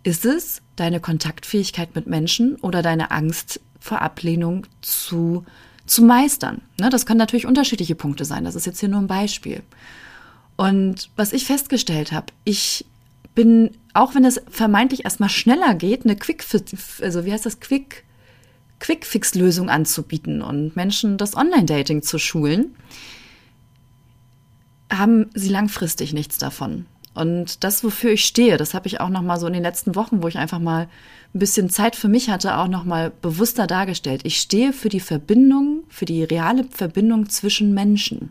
ist 0.05 0.25
es, 0.25 0.63
deine 0.77 1.01
Kontaktfähigkeit 1.01 1.95
mit 1.95 2.07
Menschen 2.07 2.57
oder 2.57 2.83
deine 2.83 3.11
Angst 3.11 3.61
vor 3.81 4.03
Ablehnung 4.03 4.67
zu, 4.83 5.45
zu 5.87 6.03
meistern? 6.03 6.61
Ne, 6.79 6.91
das 6.91 7.07
können 7.07 7.19
natürlich 7.19 7.47
unterschiedliche 7.47 7.95
Punkte 7.95 8.25
sein. 8.25 8.45
Das 8.45 8.55
ist 8.55 8.67
jetzt 8.67 8.81
hier 8.81 8.91
nur 8.91 9.01
ein 9.01 9.07
Beispiel. 9.07 9.63
Und 10.57 11.11
was 11.17 11.33
ich 11.33 11.47
festgestellt 11.47 12.13
habe, 12.13 12.27
ich 12.45 12.85
bin, 13.35 13.71
auch 13.95 14.15
wenn 14.15 14.25
es 14.25 14.41
vermeintlich 14.49 15.05
erstmal 15.05 15.31
schneller 15.31 15.75
geht, 15.75 16.05
eine 16.05 16.17
Quick, 16.17 16.45
also 17.01 17.25
wie 17.25 17.33
heißt 17.33 17.47
das, 17.47 17.59
Quick, 17.61 18.05
Quick-Fix-Lösung 18.81 19.71
anzubieten 19.71 20.43
und 20.43 20.77
Menschen 20.77 21.17
das 21.17 21.35
Online-Dating 21.35 22.03
zu 22.03 22.19
schulen, 22.19 22.77
haben 24.93 25.31
sie 25.35 25.49
langfristig 25.49 26.13
nichts 26.13 26.39
davon. 26.39 26.87
Und 27.15 27.63
das, 27.63 27.85
wofür 27.85 28.13
ich 28.13 28.25
stehe, 28.25 28.57
das 28.57 28.75
habe 28.75 28.89
ich 28.89 29.01
auch 29.01 29.09
noch 29.09 29.23
mal 29.23 29.39
so 29.39 29.47
in 29.47 29.53
den 29.53 29.63
letzten 29.63 29.95
Wochen, 29.95 30.23
wo 30.23 30.29
ich 30.29 30.37
einfach 30.37 30.59
mal 30.59 30.89
ein 31.33 31.39
bisschen 31.39 31.71
Zeit 31.71 31.95
für 31.95 32.09
mich 32.09 32.29
hatte, 32.29 32.59
auch 32.59 32.69
noch 32.69 32.85
mal 32.85 33.13
bewusster 33.23 33.67
dargestellt. 33.67 34.23
Ich 34.25 34.39
stehe 34.39 34.73
für 34.73 34.89
die 34.89 35.01
Verbindung, 35.01 35.85
für 35.89 36.05
die 36.05 36.25
reale 36.25 36.65
Verbindung 36.65 37.29
zwischen 37.29 37.73
Menschen. 37.73 38.31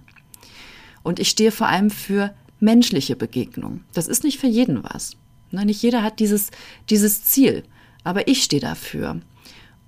Und 1.01 1.19
ich 1.19 1.29
stehe 1.29 1.51
vor 1.51 1.67
allem 1.67 1.89
für 1.89 2.33
menschliche 2.59 3.15
Begegnung. 3.15 3.81
Das 3.93 4.07
ist 4.07 4.23
nicht 4.23 4.39
für 4.39 4.47
jeden 4.47 4.83
was. 4.83 5.15
Ne, 5.51 5.65
nicht 5.65 5.81
jeder 5.81 6.01
hat 6.01 6.19
dieses, 6.19 6.49
dieses 6.89 7.23
Ziel. 7.23 7.63
Aber 8.03 8.27
ich 8.27 8.43
stehe 8.43 8.61
dafür. 8.61 9.21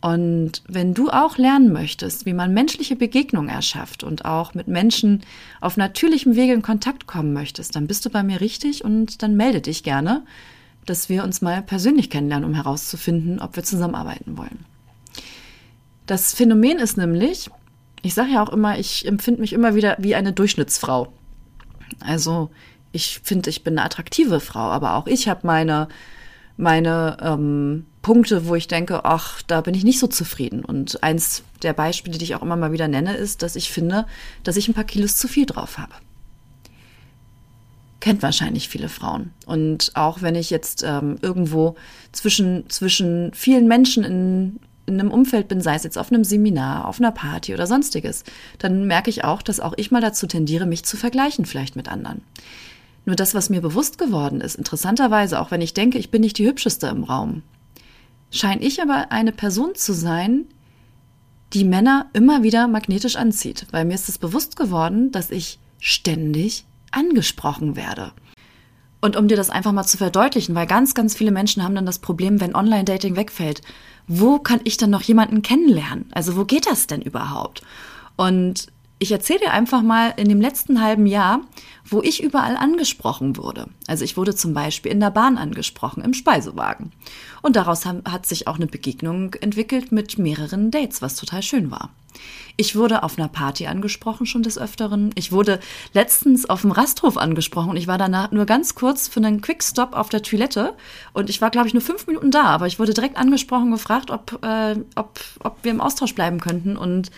Und 0.06 0.62
wenn 0.68 0.94
du 0.94 1.10
auch 1.10 1.40
lernen 1.40 1.74
möchtest, 1.74 2.28
wie 2.28 2.34
man 2.34 2.54
menschliche 2.54 2.96
Begegnungen 2.96 3.50
erschafft 3.50 4.04
und 4.04 4.24
auch 4.24 4.54
mit 4.54 4.68
Menschen 4.68 5.24
auf 5.62 5.78
natürlichem 5.78 6.36
Wege 6.36 6.54
in 6.54 6.62
Kontakt 6.62 7.08
kommen 7.08 7.34
möchtest, 7.34 7.76
dann 7.76 7.88
bist 7.88 8.06
du 8.06 8.12
bei 8.12 8.22
mir 8.22 8.40
richtig 8.40 8.84
und 8.84 9.24
dann 9.24 9.36
melde 9.36 9.62
dich 9.62 9.82
gerne, 9.82 10.24
dass 10.86 11.10
wir 11.10 11.24
uns 11.24 11.42
mal 11.42 11.64
persönlich 11.64 12.12
kennenlernen, 12.12 12.48
um 12.48 12.54
herauszufinden, 12.54 13.40
ob 13.40 13.56
wir 13.56 13.64
zusammenarbeiten 13.64 14.38
wollen. 14.38 14.66
Das 16.06 16.36
Phänomen 16.36 16.78
ist 16.78 16.98
nämlich, 16.98 17.50
ich 18.04 18.14
sage 18.14 18.34
ja 18.34 18.44
auch 18.44 18.54
immer, 18.54 18.78
ich 18.78 19.08
empfinde 19.08 19.42
mich 19.42 19.54
immer 19.54 19.74
wieder 19.74 19.96
wie 19.98 20.14
eine 20.14 20.34
Durchschnittsfrau. 20.34 21.12
Also 22.00 22.52
ich 22.92 23.22
finde, 23.24 23.50
ich 23.50 23.64
bin 23.64 23.80
eine 23.80 23.86
attraktive 23.88 24.40
Frau, 24.40 24.70
aber 24.70 24.98
auch 24.98 25.08
ich 25.08 25.28
habe 25.28 25.48
meine 25.48 25.88
meine 26.58 27.18
ähm, 27.22 27.86
Punkte, 28.06 28.46
wo 28.46 28.54
ich 28.54 28.68
denke, 28.68 29.04
ach, 29.04 29.42
da 29.42 29.62
bin 29.62 29.74
ich 29.74 29.84
nicht 29.84 29.98
so 29.98 30.06
zufrieden. 30.06 30.64
Und 30.64 31.02
eins 31.02 31.42
der 31.64 31.74
Beispiele, 31.74 32.20
die 32.20 32.26
ich 32.26 32.36
auch 32.36 32.44
immer 32.44 32.56
mal 32.56 32.72
wieder 32.72 32.88
nenne, 32.88 33.16
ist, 33.16 33.42
dass 33.42 33.56
ich 33.56 33.72
finde, 33.72 34.06
dass 34.44 34.58
ich 34.58 34.68
ein 34.68 34.76
paar 34.76 34.84
Kilos 34.84 35.18
zu 35.18 35.28
viel 35.28 35.48
drauf 35.48 35.80
habe. 35.80 35.94
Kennt 38.02 38.22
wahrscheinlich 38.22 38.70
viele 38.70 38.90
Frauen. 38.90 39.32
Und 39.48 39.90
auch 39.96 40.22
wenn 40.22 40.36
ich 40.36 40.52
jetzt 40.52 40.84
ähm, 40.84 41.18
irgendwo 41.24 41.78
zwischen, 42.12 42.70
zwischen 42.70 43.34
vielen 43.34 43.68
Menschen 43.68 44.04
in, 44.04 44.60
in 44.86 45.00
einem 45.00 45.10
Umfeld 45.10 45.48
bin, 45.48 45.60
sei 45.60 45.74
es 45.74 45.84
jetzt 45.84 45.98
auf 45.98 46.12
einem 46.12 46.24
Seminar, 46.24 46.88
auf 46.88 47.00
einer 47.00 47.12
Party 47.12 47.56
oder 47.56 47.66
sonstiges, 47.66 48.24
dann 48.60 48.86
merke 48.86 49.10
ich 49.10 49.24
auch, 49.24 49.42
dass 49.42 49.60
auch 49.60 49.74
ich 49.78 49.90
mal 49.90 50.02
dazu 50.02 50.28
tendiere, 50.28 50.68
mich 50.68 50.86
zu 50.86 50.96
vergleichen 50.96 51.46
vielleicht 51.46 51.76
mit 51.76 51.90
anderen. 51.90 52.22
Nur 53.06 53.16
das, 53.16 53.34
was 53.34 53.50
mir 53.50 53.62
bewusst 53.62 53.98
geworden 53.98 54.42
ist, 54.42 54.54
interessanterweise, 54.54 55.40
auch 55.42 55.50
wenn 55.50 55.62
ich 55.62 55.74
denke, 55.74 55.98
ich 55.98 56.12
bin 56.12 56.22
nicht 56.22 56.38
die 56.38 56.46
hübscheste 56.46 56.86
im 56.86 57.04
Raum, 57.04 57.42
scheine 58.36 58.62
ich 58.62 58.82
aber 58.82 59.12
eine 59.12 59.32
Person 59.32 59.76
zu 59.76 59.94
sein, 59.94 60.46
die 61.54 61.64
Männer 61.64 62.10
immer 62.14 62.44
wieder 62.44 62.68
magnetisch 62.68 63.16
anzieht, 63.16 63.66
weil 63.72 63.86
mir 63.86 63.94
ist 63.94 64.10
es 64.10 64.18
bewusst 64.18 64.56
geworden, 64.56 65.12
dass 65.12 65.32
ich 65.32 65.60
ständig 65.80 66.66
angesprochen 66.92 67.76
werde. 67.76 68.12
Und 69.02 69.16
um 69.16 69.28
dir 69.28 69.38
das 69.38 69.50
einfach 69.50 69.72
mal 69.72 69.86
zu 69.86 69.98
verdeutlichen, 69.98 70.56
weil 70.56 70.66
ganz, 70.66 70.96
ganz 70.96 71.16
viele 71.16 71.32
Menschen 71.32 71.64
haben 71.64 71.76
dann 71.76 71.86
das 71.86 72.00
Problem, 72.00 72.42
wenn 72.42 72.56
Online-Dating 72.56 73.16
wegfällt, 73.16 73.62
wo 74.08 74.40
kann 74.40 74.62
ich 74.64 74.78
dann 74.78 74.90
noch 74.90 75.04
jemanden 75.04 75.42
kennenlernen? 75.42 76.10
Also 76.12 76.36
wo 76.36 76.44
geht 76.46 76.66
das 76.66 76.88
denn 76.88 77.02
überhaupt? 77.02 77.62
Und 78.16 78.68
ich 78.98 79.12
erzähle 79.12 79.40
dir 79.40 79.52
einfach 79.52 79.82
mal 79.82 80.14
in 80.16 80.30
dem 80.30 80.40
letzten 80.40 80.82
halben 80.82 81.06
Jahr, 81.06 81.42
wo 81.84 82.02
ich 82.02 82.24
überall 82.24 82.56
angesprochen 82.56 83.38
wurde. 83.38 83.68
Also 83.88 84.06
ich 84.06 84.16
wurde 84.16 84.36
zum 84.36 84.54
Beispiel 84.54 84.92
in 84.92 85.00
der 85.02 85.12
Bahn 85.12 85.38
angesprochen, 85.38 86.04
im 86.04 86.14
Speisewagen. 86.14 86.92
Und 87.42 87.56
daraus 87.56 87.86
hat 87.86 88.26
sich 88.26 88.48
auch 88.48 88.56
eine 88.56 88.68
Begegnung 88.68 89.34
entwickelt 89.36 89.92
mit 89.92 90.18
mehreren 90.18 90.72
Dates, 90.72 91.02
was 91.02 91.16
total 91.16 91.44
schön 91.44 91.72
war. 91.72 91.92
Ich 92.58 92.78
wurde 92.78 93.04
auf 93.04 93.18
einer 93.18 93.28
Party 93.28 93.68
angesprochen 93.68 94.26
schon 94.26 94.44
des 94.44 94.58
Öfteren. 94.58 95.12
Ich 95.16 95.34
wurde 95.34 95.60
letztens 95.94 96.50
auf 96.50 96.62
dem 96.62 96.72
Rasthof 96.72 97.18
angesprochen. 97.18 97.76
Ich 97.76 97.88
war 97.88 97.98
danach 97.98 98.32
nur 98.32 98.46
ganz 98.46 98.76
kurz 98.76 99.10
für 99.10 99.20
einen 99.20 99.42
Quickstop 99.42 99.94
auf 99.94 100.08
der 100.08 100.22
Toilette 100.22 100.74
und 101.12 101.30
ich 101.30 101.42
war, 101.42 101.50
glaube 101.50 101.68
ich, 101.68 101.74
nur 101.74 101.82
fünf 101.82 102.08
Minuten 102.08 102.32
da, 102.32 102.44
aber 102.46 102.68
ich 102.68 102.80
wurde 102.80 102.94
direkt 102.94 103.18
angesprochen, 103.18 103.72
gefragt, 103.72 104.10
ob, 104.10 104.40
äh, 104.44 104.78
ob, 104.96 105.20
ob 105.44 105.58
wir 105.64 105.72
im 105.72 105.82
Austausch 105.82 106.16
bleiben 106.16 106.40
könnten 106.40 106.78
und 106.78 107.12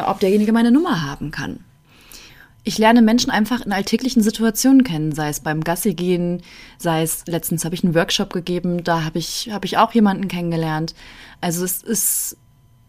ob 0.00 0.20
derjenige 0.20 0.52
meine 0.52 0.70
Nummer 0.70 1.02
haben 1.02 1.30
kann. 1.30 1.60
Ich 2.64 2.78
lerne 2.78 3.02
Menschen 3.02 3.30
einfach 3.30 3.62
in 3.62 3.72
alltäglichen 3.72 4.22
Situationen 4.22 4.84
kennen, 4.84 5.12
sei 5.12 5.28
es 5.28 5.40
beim 5.40 5.64
Gassi 5.64 5.94
gehen, 5.94 6.42
sei 6.78 7.02
es 7.02 7.26
letztens 7.26 7.64
habe 7.64 7.74
ich 7.74 7.82
einen 7.82 7.94
Workshop 7.94 8.32
gegeben, 8.32 8.84
da 8.84 9.04
habe 9.04 9.18
ich 9.18 9.50
habe 9.50 9.66
ich 9.66 9.78
auch 9.78 9.92
jemanden 9.92 10.28
kennengelernt. 10.28 10.94
Also 11.40 11.64
es 11.64 11.82
ist 11.82 12.36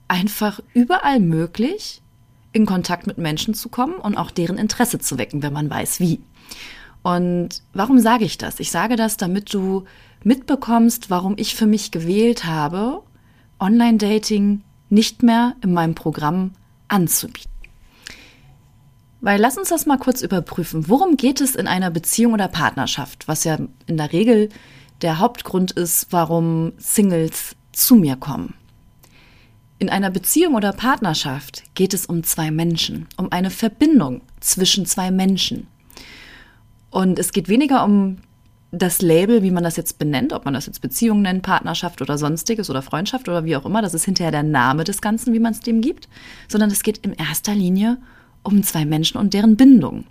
einfach 0.08 0.60
überall 0.74 1.20
möglich, 1.20 2.04
in 2.52 2.68
Kontakt 2.68 3.08
mit 3.08 3.18
Menschen 3.18 3.56
zu 3.56 3.68
kommen 3.70 3.96
und 3.96 4.16
auch 4.16 4.30
deren 4.30 4.60
Interesse 4.60 5.00
zu 5.00 5.18
wecken, 5.18 5.42
wenn 5.42 5.54
man 5.54 5.72
weiß 5.72 6.00
wie. 6.00 6.22
Und 7.02 7.64
warum 7.74 8.00
sage 8.00 8.26
ich 8.26 8.38
das? 8.38 8.60
Ich 8.60 8.70
sage 8.70 8.96
das, 8.96 9.18
damit 9.18 9.52
du 9.54 9.86
mitbekommst, 10.24 11.10
warum 11.10 11.34
ich 11.38 11.56
für 11.56 11.66
mich 11.66 11.90
gewählt 11.90 12.46
habe, 12.46 13.02
Online-Dating 13.60 14.62
nicht 14.90 15.24
mehr 15.24 15.56
in 15.62 15.74
meinem 15.74 15.96
Programm 15.96 16.52
anzubieten. 16.94 17.52
Weil 19.22 19.40
lass 19.40 19.58
uns 19.58 19.70
das 19.70 19.86
mal 19.86 19.98
kurz 19.98 20.22
überprüfen. 20.22 20.90
Worum 20.90 21.16
geht 21.16 21.40
es 21.40 21.56
in 21.56 21.68
einer 21.68 21.90
Beziehung 21.90 22.34
oder 22.34 22.48
Partnerschaft? 22.48 23.28
Was 23.28 23.46
ja 23.46 23.58
in 23.88 23.98
der 23.98 24.12
Regel 24.12 24.50
der 25.02 25.20
Hauptgrund 25.20 25.72
ist, 25.72 26.08
warum 26.12 26.74
Singles 26.78 27.56
zu 27.72 27.96
mir 27.96 28.16
kommen. 28.16 28.54
In 29.80 29.90
einer 29.90 30.12
Beziehung 30.12 30.56
oder 30.56 30.72
Partnerschaft 30.72 31.64
geht 31.76 31.94
es 31.94 32.06
um 32.06 32.24
zwei 32.24 32.52
Menschen, 32.52 33.08
um 33.18 33.32
eine 33.32 33.50
Verbindung 33.50 34.22
zwischen 34.40 34.86
zwei 34.86 35.12
Menschen. 35.12 35.68
Und 36.90 37.18
es 37.18 37.32
geht 37.32 37.50
weniger 37.50 37.84
um 37.84 38.18
das 38.76 39.04
Label, 39.04 39.44
wie 39.44 39.52
man 39.52 39.64
das 39.64 39.78
jetzt 39.78 40.00
benennt, 40.00 40.34
ob 40.34 40.46
man 40.46 40.56
das 40.56 40.66
jetzt 40.66 40.82
Beziehung 40.82 41.22
nennt, 41.22 41.44
Partnerschaft 41.44 42.02
oder 42.02 42.18
sonstiges 42.18 42.72
oder 42.72 42.82
Freundschaft 42.82 43.30
oder 43.30 43.46
wie 43.46 43.56
auch 43.56 43.66
immer, 43.66 43.84
das 43.84 43.94
ist 43.94 44.06
hinterher 44.06 44.32
der 44.32 44.42
Name 44.42 44.84
des 44.84 45.00
Ganzen, 45.00 45.32
wie 45.34 45.40
man 45.40 45.54
es 45.54 45.60
dem 45.60 45.80
gibt, 45.80 46.10
sondern 46.48 46.72
es 46.72 46.82
geht 46.82 46.98
in 46.98 47.14
erster 47.14 47.54
Linie 47.54 47.98
um 48.42 48.64
zwei 48.64 48.84
Menschen 48.86 49.20
und 49.20 49.36
deren 49.36 49.58
Bindung. 49.58 50.06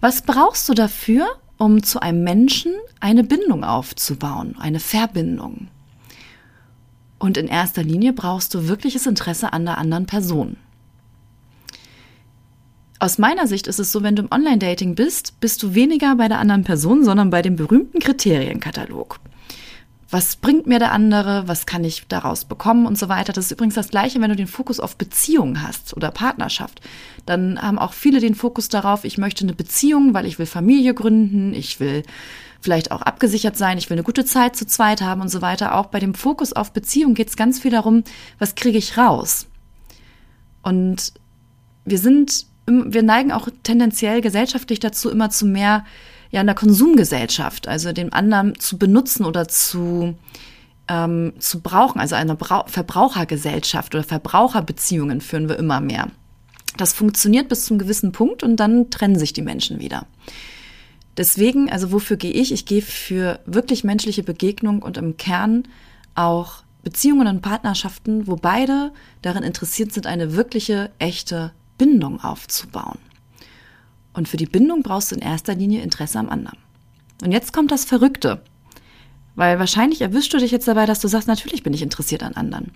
Was 0.00 0.22
brauchst 0.22 0.68
du 0.70 0.74
dafür, 0.74 1.26
um 1.58 1.82
zu 1.82 2.00
einem 2.00 2.24
Menschen 2.24 2.72
eine 2.98 3.24
Bindung 3.24 3.62
aufzubauen, 3.62 4.56
eine 4.58 4.80
Verbindung? 4.80 5.68
Und 7.18 7.36
in 7.36 7.46
erster 7.46 7.82
Linie 7.82 8.14
brauchst 8.14 8.54
du 8.54 8.68
wirkliches 8.68 9.06
Interesse 9.06 9.52
an 9.52 9.66
der 9.66 9.76
anderen 9.76 10.06
Person. 10.06 10.56
Aus 13.04 13.18
meiner 13.18 13.46
Sicht 13.46 13.66
ist 13.66 13.78
es 13.78 13.92
so, 13.92 14.02
wenn 14.02 14.16
du 14.16 14.22
im 14.22 14.32
Online-Dating 14.32 14.94
bist, 14.94 15.38
bist 15.38 15.62
du 15.62 15.74
weniger 15.74 16.16
bei 16.16 16.26
der 16.26 16.38
anderen 16.38 16.64
Person, 16.64 17.04
sondern 17.04 17.28
bei 17.28 17.42
dem 17.42 17.54
berühmten 17.54 17.98
Kriterienkatalog. 17.98 19.20
Was 20.08 20.36
bringt 20.36 20.66
mir 20.66 20.78
der 20.78 20.92
andere? 20.92 21.46
Was 21.46 21.66
kann 21.66 21.84
ich 21.84 22.06
daraus 22.08 22.46
bekommen 22.46 22.86
und 22.86 22.96
so 22.96 23.10
weiter? 23.10 23.34
Das 23.34 23.44
ist 23.44 23.50
übrigens 23.50 23.74
das 23.74 23.90
Gleiche, 23.90 24.22
wenn 24.22 24.30
du 24.30 24.36
den 24.36 24.46
Fokus 24.46 24.80
auf 24.80 24.96
Beziehung 24.96 25.60
hast 25.60 25.94
oder 25.94 26.10
Partnerschaft. 26.10 26.80
Dann 27.26 27.60
haben 27.60 27.78
auch 27.78 27.92
viele 27.92 28.20
den 28.20 28.34
Fokus 28.34 28.70
darauf, 28.70 29.04
ich 29.04 29.18
möchte 29.18 29.44
eine 29.44 29.52
Beziehung, 29.52 30.14
weil 30.14 30.24
ich 30.24 30.38
will 30.38 30.46
Familie 30.46 30.94
gründen, 30.94 31.52
ich 31.52 31.80
will 31.80 32.04
vielleicht 32.62 32.90
auch 32.90 33.02
abgesichert 33.02 33.58
sein, 33.58 33.76
ich 33.76 33.90
will 33.90 33.96
eine 33.96 34.02
gute 34.02 34.24
Zeit 34.24 34.56
zu 34.56 34.66
zweit 34.66 35.02
haben 35.02 35.20
und 35.20 35.28
so 35.28 35.42
weiter. 35.42 35.74
Auch 35.74 35.88
bei 35.88 36.00
dem 36.00 36.14
Fokus 36.14 36.54
auf 36.54 36.72
Beziehung 36.72 37.12
geht 37.12 37.28
es 37.28 37.36
ganz 37.36 37.60
viel 37.60 37.72
darum, 37.72 38.02
was 38.38 38.54
kriege 38.54 38.78
ich 38.78 38.96
raus? 38.96 39.46
Und 40.62 41.12
wir 41.84 41.98
sind 41.98 42.46
wir 42.66 43.02
neigen 43.02 43.32
auch 43.32 43.48
tendenziell 43.62 44.20
gesellschaftlich 44.20 44.80
dazu, 44.80 45.10
immer 45.10 45.30
zu 45.30 45.46
mehr 45.46 45.84
ja, 46.30 46.40
einer 46.40 46.54
Konsumgesellschaft, 46.54 47.68
also 47.68 47.92
den 47.92 48.12
anderen 48.12 48.58
zu 48.58 48.78
benutzen 48.78 49.24
oder 49.24 49.46
zu, 49.46 50.16
ähm, 50.88 51.34
zu 51.38 51.60
brauchen, 51.60 52.00
also 52.00 52.14
eine 52.16 52.34
Brau 52.34 52.64
Verbrauchergesellschaft 52.66 53.94
oder 53.94 54.04
Verbraucherbeziehungen 54.04 55.20
führen 55.20 55.48
wir 55.48 55.58
immer 55.58 55.80
mehr. 55.80 56.10
Das 56.76 56.92
funktioniert 56.92 57.48
bis 57.48 57.66
zum 57.66 57.78
gewissen 57.78 58.12
Punkt 58.12 58.42
und 58.42 58.56
dann 58.56 58.90
trennen 58.90 59.18
sich 59.18 59.32
die 59.32 59.42
Menschen 59.42 59.78
wieder. 59.78 60.06
Deswegen, 61.16 61.70
also 61.70 61.92
wofür 61.92 62.16
gehe 62.16 62.32
ich? 62.32 62.50
Ich 62.50 62.66
gehe 62.66 62.82
für 62.82 63.38
wirklich 63.46 63.84
menschliche 63.84 64.24
Begegnung 64.24 64.82
und 64.82 64.96
im 64.96 65.16
Kern 65.16 65.68
auch 66.16 66.64
Beziehungen 66.82 67.28
und 67.28 67.42
Partnerschaften, 67.42 68.26
wo 68.26 68.34
beide 68.34 68.92
daran 69.22 69.44
interessiert 69.44 69.92
sind, 69.92 70.06
eine 70.06 70.34
wirkliche, 70.34 70.90
echte 70.98 71.52
Bindung 71.78 72.22
aufzubauen. 72.22 72.98
Und 74.12 74.28
für 74.28 74.36
die 74.36 74.46
Bindung 74.46 74.82
brauchst 74.82 75.10
du 75.10 75.16
in 75.16 75.22
erster 75.22 75.54
Linie 75.54 75.82
Interesse 75.82 76.18
am 76.18 76.28
anderen. 76.28 76.58
Und 77.22 77.32
jetzt 77.32 77.52
kommt 77.52 77.70
das 77.70 77.84
Verrückte. 77.84 78.42
Weil 79.34 79.58
wahrscheinlich 79.58 80.00
erwischst 80.00 80.32
du 80.32 80.38
dich 80.38 80.52
jetzt 80.52 80.68
dabei, 80.68 80.86
dass 80.86 81.00
du 81.00 81.08
sagst, 81.08 81.26
natürlich 81.26 81.62
bin 81.62 81.74
ich 81.74 81.82
interessiert 81.82 82.22
an 82.22 82.34
anderen. 82.34 82.70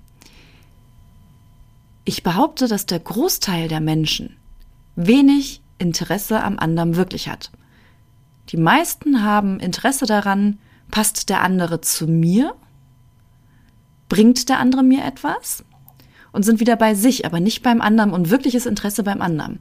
Ich 2.04 2.22
behaupte, 2.22 2.66
dass 2.66 2.86
der 2.86 2.98
Großteil 2.98 3.68
der 3.68 3.80
Menschen 3.80 4.36
wenig 4.96 5.62
Interesse 5.78 6.42
am 6.42 6.58
anderen 6.58 6.96
wirklich 6.96 7.28
hat. 7.28 7.52
Die 8.48 8.56
meisten 8.56 9.22
haben 9.22 9.60
Interesse 9.60 10.06
daran, 10.06 10.58
passt 10.90 11.28
der 11.28 11.42
andere 11.42 11.80
zu 11.80 12.06
mir? 12.06 12.54
Bringt 14.08 14.48
der 14.48 14.58
andere 14.58 14.82
mir 14.82 15.04
etwas? 15.04 15.64
Und 16.32 16.44
sind 16.44 16.60
wieder 16.60 16.76
bei 16.76 16.94
sich, 16.94 17.24
aber 17.24 17.40
nicht 17.40 17.62
beim 17.62 17.80
anderen 17.80 18.12
und 18.12 18.30
wirkliches 18.30 18.66
Interesse 18.66 19.02
beim 19.02 19.22
anderen. 19.22 19.60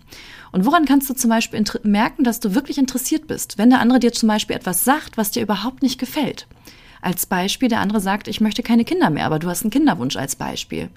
Und 0.52 0.66
woran 0.66 0.86
kannst 0.86 1.10
du 1.10 1.14
zum 1.14 1.30
Beispiel 1.30 1.64
merken, 1.84 2.24
dass 2.24 2.40
du 2.40 2.56
wirklich 2.56 2.78
interessiert 2.78 3.28
bist, 3.28 3.58
wenn 3.58 3.70
der 3.70 3.80
andere 3.80 4.00
dir 4.00 4.14
zum 4.14 4.28
Beispiel 4.28 4.56
etwas 4.56 4.84
sagt, 4.84 5.18
was 5.18 5.32
dir 5.32 5.44
überhaupt 5.44 5.82
nicht 5.82 6.00
gefällt? 6.00 6.48
Als 7.02 7.26
Beispiel, 7.26 7.70
der 7.70 7.80
andere 7.80 8.02
sagt, 8.02 8.28
ich 8.28 8.42
möchte 8.42 8.64
keine 8.64 8.86
Kinder 8.86 9.10
mehr, 9.10 9.26
aber 9.26 9.40
du 9.40 9.50
hast 9.50 9.62
einen 9.62 9.72
Kinderwunsch 9.72 10.18
als 10.18 10.36
Beispiel. 10.36 10.90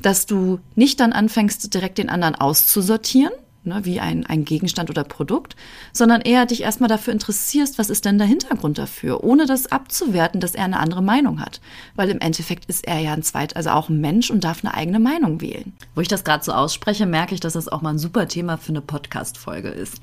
Dass 0.00 0.26
du 0.26 0.60
nicht 0.74 1.00
dann 1.00 1.12
anfängst, 1.12 1.72
direkt 1.72 1.98
den 1.98 2.08
anderen 2.08 2.34
auszusortieren, 2.34 3.32
ne, 3.64 3.84
wie 3.84 4.00
ein, 4.00 4.26
ein 4.26 4.44
Gegenstand 4.44 4.90
oder 4.90 5.04
Produkt, 5.04 5.56
sondern 5.92 6.20
eher 6.20 6.46
dich 6.46 6.62
erstmal 6.62 6.88
dafür 6.88 7.12
interessierst, 7.12 7.78
was 7.78 7.90
ist 7.90 8.04
denn 8.04 8.18
der 8.18 8.26
Hintergrund 8.26 8.78
dafür, 8.78 9.24
ohne 9.24 9.46
das 9.46 9.70
abzuwerten, 9.70 10.40
dass 10.40 10.54
er 10.54 10.64
eine 10.64 10.78
andere 10.78 11.02
Meinung 11.02 11.40
hat. 11.40 11.60
Weil 11.94 12.10
im 12.10 12.20
Endeffekt 12.20 12.66
ist 12.66 12.86
er 12.86 12.98
ja 12.98 13.12
ein 13.12 13.22
zweit, 13.22 13.56
also 13.56 13.70
auch 13.70 13.88
ein 13.88 14.00
Mensch 14.00 14.30
und 14.30 14.44
darf 14.44 14.64
eine 14.64 14.74
eigene 14.74 15.00
Meinung 15.00 15.40
wählen. 15.40 15.72
Wo 15.94 16.00
ich 16.00 16.08
das 16.08 16.24
gerade 16.24 16.44
so 16.44 16.52
ausspreche, 16.52 17.06
merke 17.06 17.34
ich, 17.34 17.40
dass 17.40 17.54
das 17.54 17.68
auch 17.68 17.82
mal 17.82 17.90
ein 17.90 17.98
super 17.98 18.28
Thema 18.28 18.56
für 18.56 18.70
eine 18.70 18.80
Podcast-Folge 18.80 19.68
ist. 19.68 20.00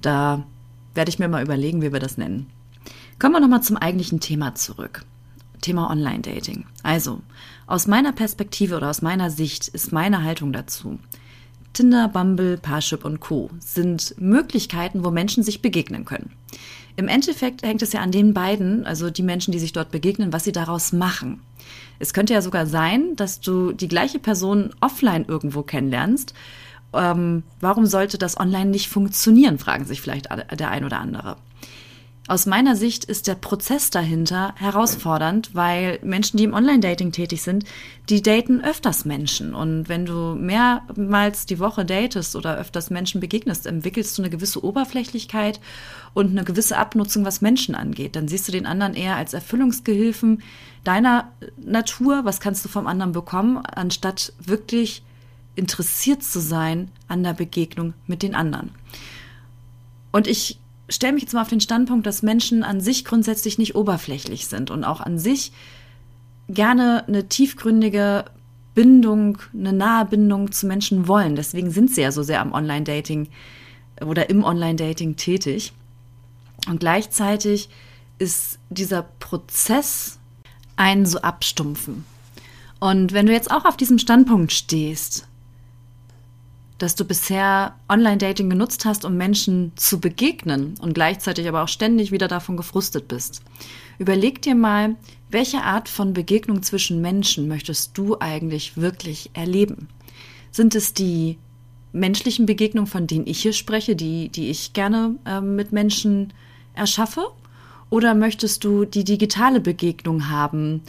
Da 0.00 0.44
werde 0.94 1.08
ich 1.08 1.18
mir 1.18 1.28
mal 1.28 1.42
überlegen, 1.42 1.82
wie 1.82 1.92
wir 1.92 2.00
das 2.00 2.18
nennen. 2.18 2.46
Kommen 3.18 3.34
wir 3.34 3.40
nochmal 3.40 3.62
zum 3.62 3.76
eigentlichen 3.76 4.20
Thema 4.20 4.54
zurück. 4.54 5.04
Thema 5.60 5.90
Online-Dating. 5.90 6.64
Also, 6.82 7.20
aus 7.66 7.86
meiner 7.86 8.12
Perspektive 8.12 8.76
oder 8.76 8.90
aus 8.90 9.00
meiner 9.00 9.30
Sicht 9.30 9.68
ist 9.68 9.92
meine 9.92 10.24
Haltung 10.24 10.52
dazu. 10.52 10.98
Tinder, 11.72 12.08
Bumble, 12.08 12.58
Parship 12.58 13.04
und 13.04 13.20
Co. 13.20 13.50
sind 13.58 14.14
Möglichkeiten, 14.18 15.04
wo 15.04 15.10
Menschen 15.10 15.42
sich 15.42 15.62
begegnen 15.62 16.04
können. 16.04 16.30
Im 16.96 17.08
Endeffekt 17.08 17.62
hängt 17.62 17.80
es 17.80 17.92
ja 17.92 18.00
an 18.00 18.12
den 18.12 18.34
beiden, 18.34 18.84
also 18.84 19.10
die 19.10 19.22
Menschen, 19.22 19.52
die 19.52 19.58
sich 19.58 19.72
dort 19.72 19.90
begegnen, 19.90 20.32
was 20.32 20.44
sie 20.44 20.52
daraus 20.52 20.92
machen. 20.92 21.40
Es 21.98 22.12
könnte 22.12 22.34
ja 22.34 22.42
sogar 22.42 22.66
sein, 22.66 23.16
dass 23.16 23.40
du 23.40 23.72
die 23.72 23.88
gleiche 23.88 24.18
Person 24.18 24.74
offline 24.80 25.24
irgendwo 25.26 25.62
kennenlernst. 25.62 26.34
Ähm, 26.92 27.44
warum 27.60 27.86
sollte 27.86 28.18
das 28.18 28.38
online 28.38 28.70
nicht 28.70 28.88
funktionieren, 28.88 29.58
fragen 29.58 29.86
sich 29.86 30.02
vielleicht 30.02 30.28
der 30.30 30.70
ein 30.70 30.84
oder 30.84 31.00
andere. 31.00 31.36
Aus 32.28 32.46
meiner 32.46 32.76
Sicht 32.76 33.04
ist 33.04 33.26
der 33.26 33.34
Prozess 33.34 33.90
dahinter 33.90 34.54
herausfordernd, 34.56 35.50
weil 35.54 35.98
Menschen, 36.04 36.36
die 36.36 36.44
im 36.44 36.54
Online-Dating 36.54 37.10
tätig 37.10 37.42
sind, 37.42 37.64
die 38.08 38.22
daten 38.22 38.62
öfters 38.62 39.04
Menschen. 39.04 39.54
Und 39.54 39.88
wenn 39.88 40.06
du 40.06 40.36
mehrmals 40.36 41.46
die 41.46 41.58
Woche 41.58 41.84
datest 41.84 42.36
oder 42.36 42.56
öfters 42.56 42.90
Menschen 42.90 43.20
begegnest, 43.20 43.66
entwickelst 43.66 44.16
du 44.16 44.22
eine 44.22 44.30
gewisse 44.30 44.64
Oberflächlichkeit 44.64 45.58
und 46.14 46.30
eine 46.30 46.44
gewisse 46.44 46.78
Abnutzung, 46.78 47.24
was 47.24 47.40
Menschen 47.40 47.74
angeht. 47.74 48.14
Dann 48.14 48.28
siehst 48.28 48.46
du 48.46 48.52
den 48.52 48.66
anderen 48.66 48.94
eher 48.94 49.16
als 49.16 49.34
Erfüllungsgehilfen 49.34 50.42
deiner 50.84 51.32
Natur. 51.56 52.24
Was 52.24 52.38
kannst 52.38 52.64
du 52.64 52.68
vom 52.68 52.86
anderen 52.86 53.10
bekommen, 53.10 53.58
anstatt 53.58 54.32
wirklich 54.38 55.02
interessiert 55.54 56.22
zu 56.22 56.40
sein 56.40 56.90
an 57.08 57.22
der 57.22 57.34
Begegnung 57.34 57.94
mit 58.06 58.22
den 58.22 58.34
anderen. 58.34 58.70
Und 60.12 60.26
ich 60.26 60.58
stelle 60.88 61.12
mich 61.12 61.22
jetzt 61.22 61.34
mal 61.34 61.42
auf 61.42 61.48
den 61.48 61.60
Standpunkt, 61.60 62.06
dass 62.06 62.22
Menschen 62.22 62.62
an 62.62 62.80
sich 62.80 63.04
grundsätzlich 63.04 63.58
nicht 63.58 63.74
oberflächlich 63.74 64.46
sind 64.46 64.70
und 64.70 64.84
auch 64.84 65.00
an 65.00 65.18
sich 65.18 65.52
gerne 66.48 67.04
eine 67.06 67.28
tiefgründige 67.28 68.24
Bindung, 68.74 69.38
eine 69.54 69.72
nahe 69.72 70.06
Bindung 70.06 70.52
zu 70.52 70.66
Menschen 70.66 71.06
wollen. 71.08 71.36
Deswegen 71.36 71.70
sind 71.70 71.94
sie 71.94 72.02
ja 72.02 72.12
so 72.12 72.22
sehr 72.22 72.40
am 72.40 72.52
Online-Dating 72.52 73.28
oder 74.00 74.30
im 74.30 74.44
Online-Dating 74.44 75.16
tätig. 75.16 75.72
Und 76.68 76.80
gleichzeitig 76.80 77.68
ist 78.18 78.58
dieser 78.70 79.02
Prozess 79.02 80.18
einen 80.76 81.06
so 81.06 81.20
abstumpfen. 81.20 82.04
Und 82.80 83.12
wenn 83.12 83.26
du 83.26 83.32
jetzt 83.32 83.50
auch 83.50 83.64
auf 83.64 83.76
diesem 83.76 83.98
Standpunkt 83.98 84.52
stehst, 84.52 85.28
dass 86.82 86.96
du 86.96 87.04
bisher 87.04 87.76
Online-Dating 87.88 88.50
genutzt 88.50 88.84
hast, 88.84 89.04
um 89.04 89.16
Menschen 89.16 89.70
zu 89.76 90.00
begegnen 90.00 90.74
und 90.80 90.94
gleichzeitig 90.94 91.46
aber 91.46 91.62
auch 91.62 91.68
ständig 91.68 92.10
wieder 92.10 92.26
davon 92.26 92.56
gefrustet 92.56 93.06
bist. 93.06 93.40
Überleg 94.00 94.42
dir 94.42 94.56
mal, 94.56 94.96
welche 95.30 95.62
Art 95.62 95.88
von 95.88 96.12
Begegnung 96.12 96.64
zwischen 96.64 97.00
Menschen 97.00 97.46
möchtest 97.46 97.96
du 97.96 98.18
eigentlich 98.18 98.76
wirklich 98.76 99.30
erleben? 99.32 99.86
Sind 100.50 100.74
es 100.74 100.92
die 100.92 101.38
menschlichen 101.92 102.46
Begegnungen, 102.46 102.90
von 102.90 103.06
denen 103.06 103.28
ich 103.28 103.40
hier 103.40 103.52
spreche, 103.52 103.94
die, 103.94 104.28
die 104.30 104.50
ich 104.50 104.72
gerne 104.72 105.14
äh, 105.24 105.40
mit 105.40 105.70
Menschen 105.70 106.32
erschaffe? 106.74 107.28
Oder 107.90 108.16
möchtest 108.16 108.64
du 108.64 108.86
die 108.86 109.04
digitale 109.04 109.60
Begegnung 109.60 110.30
haben, 110.30 110.82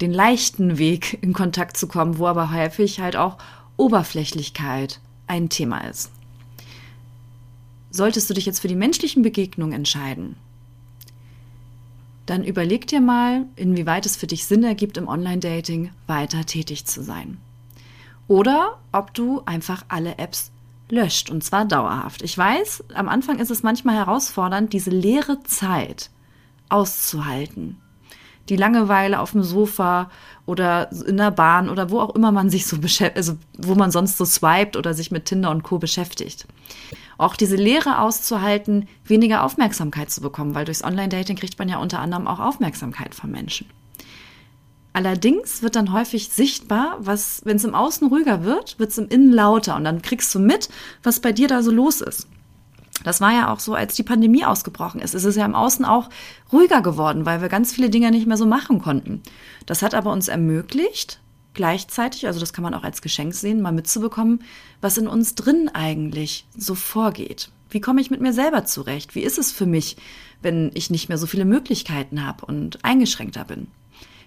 den 0.00 0.12
leichten 0.12 0.78
Weg 0.78 1.18
in 1.22 1.32
Kontakt 1.32 1.76
zu 1.76 1.88
kommen, 1.88 2.18
wo 2.18 2.28
aber 2.28 2.52
häufig 2.52 3.00
halt 3.00 3.16
auch 3.16 3.36
Oberflächlichkeit 3.76 5.00
ein 5.30 5.48
Thema 5.48 5.78
ist. 5.88 6.10
Solltest 7.90 8.28
du 8.28 8.34
dich 8.34 8.46
jetzt 8.46 8.60
für 8.60 8.68
die 8.68 8.76
menschlichen 8.76 9.22
Begegnungen 9.22 9.72
entscheiden, 9.72 10.36
dann 12.26 12.44
überleg 12.44 12.86
dir 12.86 13.00
mal, 13.00 13.46
inwieweit 13.56 14.06
es 14.06 14.16
für 14.16 14.26
dich 14.26 14.44
Sinn 14.44 14.62
ergibt, 14.62 14.96
im 14.96 15.08
Online-Dating 15.08 15.90
weiter 16.06 16.44
tätig 16.44 16.84
zu 16.84 17.02
sein. 17.02 17.38
Oder 18.28 18.78
ob 18.92 19.14
du 19.14 19.42
einfach 19.46 19.84
alle 19.88 20.18
Apps 20.18 20.52
löscht 20.88 21.30
und 21.30 21.42
zwar 21.42 21.64
dauerhaft. 21.64 22.22
Ich 22.22 22.36
weiß, 22.38 22.84
am 22.94 23.08
Anfang 23.08 23.38
ist 23.38 23.50
es 23.50 23.64
manchmal 23.64 23.96
herausfordernd, 23.96 24.72
diese 24.72 24.90
leere 24.90 25.42
Zeit 25.42 26.10
auszuhalten. 26.68 27.79
Die 28.50 28.56
Langeweile 28.56 29.20
auf 29.20 29.30
dem 29.30 29.42
Sofa 29.42 30.10
oder 30.44 30.90
in 31.06 31.16
der 31.16 31.30
Bahn 31.30 31.70
oder 31.70 31.90
wo 31.90 32.00
auch 32.00 32.14
immer 32.14 32.32
man 32.32 32.50
sich 32.50 32.66
so 32.66 32.78
beschäftigt, 32.78 33.16
also 33.16 33.38
wo 33.56 33.74
man 33.76 33.90
sonst 33.90 34.18
so 34.18 34.24
swiped 34.24 34.76
oder 34.76 34.92
sich 34.92 35.10
mit 35.10 35.24
Tinder 35.24 35.50
und 35.50 35.62
Co. 35.62 35.78
beschäftigt. 35.78 36.46
Auch 37.16 37.36
diese 37.36 37.56
Leere 37.56 38.00
auszuhalten, 38.00 38.88
weniger 39.04 39.44
Aufmerksamkeit 39.44 40.10
zu 40.10 40.20
bekommen, 40.20 40.54
weil 40.54 40.64
durchs 40.64 40.82
Online-Dating 40.82 41.36
kriegt 41.36 41.58
man 41.58 41.68
ja 41.68 41.78
unter 41.78 42.00
anderem 42.00 42.26
auch 42.26 42.40
Aufmerksamkeit 42.40 43.14
von 43.14 43.30
Menschen. 43.30 43.68
Allerdings 44.92 45.62
wird 45.62 45.76
dann 45.76 45.92
häufig 45.92 46.30
sichtbar, 46.30 46.96
was, 46.98 47.42
wenn 47.44 47.56
es 47.56 47.64
im 47.64 47.76
Außen 47.76 48.08
ruhiger 48.08 48.42
wird, 48.42 48.78
wird 48.80 48.90
es 48.90 48.98
im 48.98 49.08
Innen 49.08 49.32
lauter 49.32 49.76
und 49.76 49.84
dann 49.84 50.02
kriegst 50.02 50.34
du 50.34 50.40
mit, 50.40 50.68
was 51.04 51.20
bei 51.20 51.30
dir 51.30 51.46
da 51.46 51.62
so 51.62 51.70
los 51.70 52.00
ist. 52.00 52.26
Das 53.04 53.20
war 53.20 53.32
ja 53.32 53.52
auch 53.52 53.60
so, 53.60 53.74
als 53.74 53.94
die 53.94 54.02
Pandemie 54.02 54.44
ausgebrochen 54.44 55.00
ist. 55.00 55.14
Es 55.14 55.24
ist 55.24 55.36
ja 55.36 55.44
im 55.44 55.54
Außen 55.54 55.84
auch 55.84 56.08
ruhiger 56.52 56.82
geworden, 56.82 57.26
weil 57.26 57.40
wir 57.40 57.48
ganz 57.48 57.72
viele 57.72 57.90
Dinge 57.90 58.10
nicht 58.10 58.26
mehr 58.26 58.36
so 58.36 58.46
machen 58.46 58.80
konnten. 58.80 59.22
Das 59.66 59.82
hat 59.82 59.94
aber 59.94 60.12
uns 60.12 60.28
ermöglicht, 60.28 61.20
gleichzeitig, 61.54 62.26
also 62.26 62.40
das 62.40 62.52
kann 62.52 62.62
man 62.62 62.74
auch 62.74 62.84
als 62.84 63.02
Geschenk 63.02 63.34
sehen, 63.34 63.62
mal 63.62 63.72
mitzubekommen, 63.72 64.42
was 64.80 64.98
in 64.98 65.08
uns 65.08 65.34
drin 65.34 65.70
eigentlich 65.72 66.46
so 66.56 66.74
vorgeht. 66.74 67.50
Wie 67.70 67.80
komme 67.80 68.00
ich 68.00 68.10
mit 68.10 68.20
mir 68.20 68.32
selber 68.32 68.64
zurecht? 68.64 69.14
Wie 69.14 69.22
ist 69.22 69.38
es 69.38 69.52
für 69.52 69.66
mich, 69.66 69.96
wenn 70.42 70.70
ich 70.74 70.90
nicht 70.90 71.08
mehr 71.08 71.18
so 71.18 71.26
viele 71.26 71.44
Möglichkeiten 71.44 72.26
habe 72.26 72.44
und 72.44 72.84
eingeschränkter 72.84 73.44
bin? 73.44 73.68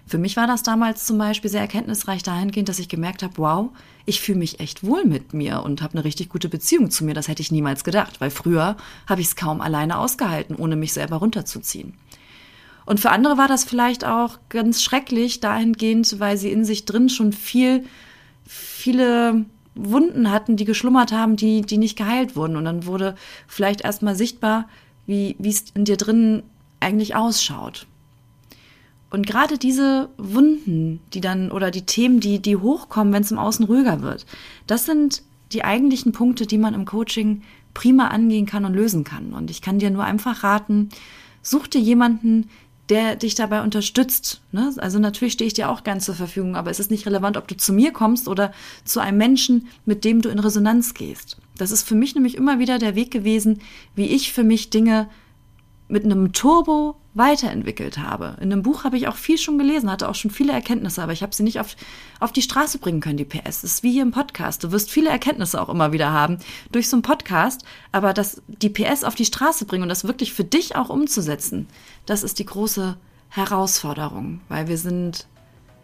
Für 0.06 0.18
mich 0.18 0.36
war 0.36 0.46
das 0.46 0.62
damals 0.62 1.06
zum 1.06 1.16
Beispiel 1.16 1.50
sehr 1.50 1.62
erkenntnisreich 1.62 2.22
dahingehend, 2.22 2.68
dass 2.68 2.78
ich 2.78 2.88
gemerkt 2.88 3.22
habe, 3.22 3.34
wow, 3.38 3.70
ich 4.04 4.20
fühle 4.20 4.38
mich 4.38 4.60
echt 4.60 4.84
wohl 4.84 5.04
mit 5.04 5.32
mir 5.32 5.62
und 5.62 5.80
habe 5.80 5.94
eine 5.94 6.04
richtig 6.04 6.28
gute 6.28 6.50
Beziehung 6.50 6.90
zu 6.90 7.04
mir. 7.04 7.14
Das 7.14 7.28
hätte 7.28 7.40
ich 7.40 7.50
niemals 7.50 7.84
gedacht, 7.84 8.20
weil 8.20 8.30
früher 8.30 8.76
habe 9.08 9.22
ich 9.22 9.28
es 9.28 9.36
kaum 9.36 9.62
alleine 9.62 9.98
ausgehalten, 9.98 10.56
ohne 10.56 10.76
mich 10.76 10.92
selber 10.92 11.16
runterzuziehen. 11.16 11.94
Und 12.84 13.00
für 13.00 13.10
andere 13.10 13.38
war 13.38 13.48
das 13.48 13.64
vielleicht 13.64 14.04
auch 14.04 14.38
ganz 14.50 14.82
schrecklich 14.82 15.40
dahingehend, 15.40 16.20
weil 16.20 16.36
sie 16.36 16.52
in 16.52 16.66
sich 16.66 16.84
drin 16.84 17.08
schon 17.08 17.32
viel, 17.32 17.84
viele 18.46 19.46
Wunden 19.74 20.30
hatten, 20.30 20.56
die 20.56 20.66
geschlummert 20.66 21.12
haben, 21.12 21.36
die, 21.36 21.62
die 21.62 21.78
nicht 21.78 21.96
geheilt 21.96 22.36
wurden. 22.36 22.56
Und 22.56 22.66
dann 22.66 22.84
wurde 22.84 23.14
vielleicht 23.46 23.80
erstmal 23.80 24.16
sichtbar, 24.16 24.68
wie 25.06 25.34
es 25.42 25.64
in 25.74 25.86
dir 25.86 25.96
drin 25.96 26.42
eigentlich 26.80 27.16
ausschaut. 27.16 27.86
Und 29.14 29.28
gerade 29.28 29.58
diese 29.58 30.08
Wunden, 30.18 30.98
die 31.12 31.20
dann 31.20 31.52
oder 31.52 31.70
die 31.70 31.86
Themen, 31.86 32.18
die, 32.18 32.40
die 32.40 32.56
hochkommen, 32.56 33.12
wenn 33.12 33.22
es 33.22 33.30
im 33.30 33.38
Außen 33.38 33.64
ruhiger 33.64 34.02
wird, 34.02 34.26
das 34.66 34.86
sind 34.86 35.22
die 35.52 35.62
eigentlichen 35.62 36.10
Punkte, 36.10 36.48
die 36.48 36.58
man 36.58 36.74
im 36.74 36.84
Coaching 36.84 37.42
prima 37.74 38.08
angehen 38.08 38.44
kann 38.44 38.64
und 38.64 38.74
lösen 38.74 39.04
kann. 39.04 39.32
Und 39.32 39.52
ich 39.52 39.62
kann 39.62 39.78
dir 39.78 39.90
nur 39.90 40.02
einfach 40.02 40.42
raten, 40.42 40.88
such 41.42 41.68
dir 41.68 41.80
jemanden, 41.80 42.50
der 42.88 43.14
dich 43.14 43.36
dabei 43.36 43.62
unterstützt. 43.62 44.40
Ne? 44.50 44.74
Also 44.78 44.98
natürlich 44.98 45.34
stehe 45.34 45.46
ich 45.46 45.54
dir 45.54 45.70
auch 45.70 45.84
gern 45.84 46.00
zur 46.00 46.16
Verfügung, 46.16 46.56
aber 46.56 46.72
es 46.72 46.80
ist 46.80 46.90
nicht 46.90 47.06
relevant, 47.06 47.36
ob 47.36 47.46
du 47.46 47.56
zu 47.56 47.72
mir 47.72 47.92
kommst 47.92 48.26
oder 48.26 48.50
zu 48.84 48.98
einem 48.98 49.18
Menschen, 49.18 49.68
mit 49.86 50.04
dem 50.04 50.22
du 50.22 50.28
in 50.28 50.40
Resonanz 50.40 50.92
gehst. 50.92 51.36
Das 51.56 51.70
ist 51.70 51.86
für 51.86 51.94
mich 51.94 52.16
nämlich 52.16 52.34
immer 52.34 52.58
wieder 52.58 52.80
der 52.80 52.96
Weg 52.96 53.12
gewesen, 53.12 53.60
wie 53.94 54.06
ich 54.06 54.32
für 54.32 54.42
mich 54.42 54.70
Dinge 54.70 55.08
mit 55.86 56.04
einem 56.04 56.32
Turbo 56.32 56.96
weiterentwickelt 57.14 57.98
habe. 57.98 58.36
In 58.40 58.52
einem 58.52 58.62
Buch 58.62 58.84
habe 58.84 58.96
ich 58.96 59.06
auch 59.08 59.16
viel 59.16 59.38
schon 59.38 59.56
gelesen, 59.56 59.90
hatte 59.90 60.08
auch 60.08 60.14
schon 60.16 60.30
viele 60.30 60.52
Erkenntnisse, 60.52 61.02
aber 61.02 61.12
ich 61.12 61.22
habe 61.22 61.34
sie 61.34 61.44
nicht 61.44 61.60
auf, 61.60 61.76
auf 62.20 62.32
die 62.32 62.42
Straße 62.42 62.78
bringen 62.78 63.00
können, 63.00 63.16
die 63.16 63.24
PS. 63.24 63.62
Das 63.62 63.64
ist 63.64 63.82
wie 63.82 63.92
hier 63.92 64.02
im 64.02 64.10
Podcast. 64.10 64.64
Du 64.64 64.72
wirst 64.72 64.90
viele 64.90 65.10
Erkenntnisse 65.10 65.60
auch 65.62 65.68
immer 65.68 65.92
wieder 65.92 66.12
haben 66.12 66.38
durch 66.72 66.88
so 66.88 66.96
einen 66.96 67.02
Podcast, 67.02 67.64
aber 67.92 68.12
das, 68.12 68.42
die 68.48 68.68
PS 68.68 69.04
auf 69.04 69.14
die 69.14 69.24
Straße 69.24 69.64
bringen 69.64 69.84
und 69.84 69.88
das 69.88 70.04
wirklich 70.04 70.32
für 70.32 70.44
dich 70.44 70.74
auch 70.76 70.88
umzusetzen, 70.88 71.68
das 72.04 72.22
ist 72.24 72.38
die 72.40 72.46
große 72.46 72.96
Herausforderung, 73.28 74.40
weil 74.48 74.68
wir 74.68 74.78
sind, 74.78 75.26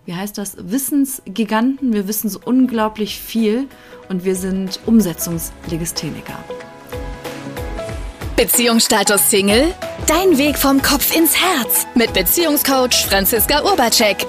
wie 0.07 0.15
heißt 0.15 0.37
das, 0.37 0.57
Wissensgiganten, 0.59 1.93
wir 1.93 2.09
wissen 2.09 2.29
so 2.29 2.41
unglaublich 2.45 3.21
viel 3.21 3.69
und 4.09 4.25
wir 4.25 4.35
sind 4.35 4.81
Umsetzungslegistheniker. 4.87 6.39
Beziehungsstatus 8.41 9.29
Single? 9.29 9.75
Dein 10.07 10.39
Weg 10.39 10.57
vom 10.57 10.81
Kopf 10.81 11.15
ins 11.15 11.37
Herz 11.37 11.87
mit 11.95 12.15
Beziehungscoach 12.15 13.05
Franziska 13.07 13.63
Urbacek. 13.63 14.27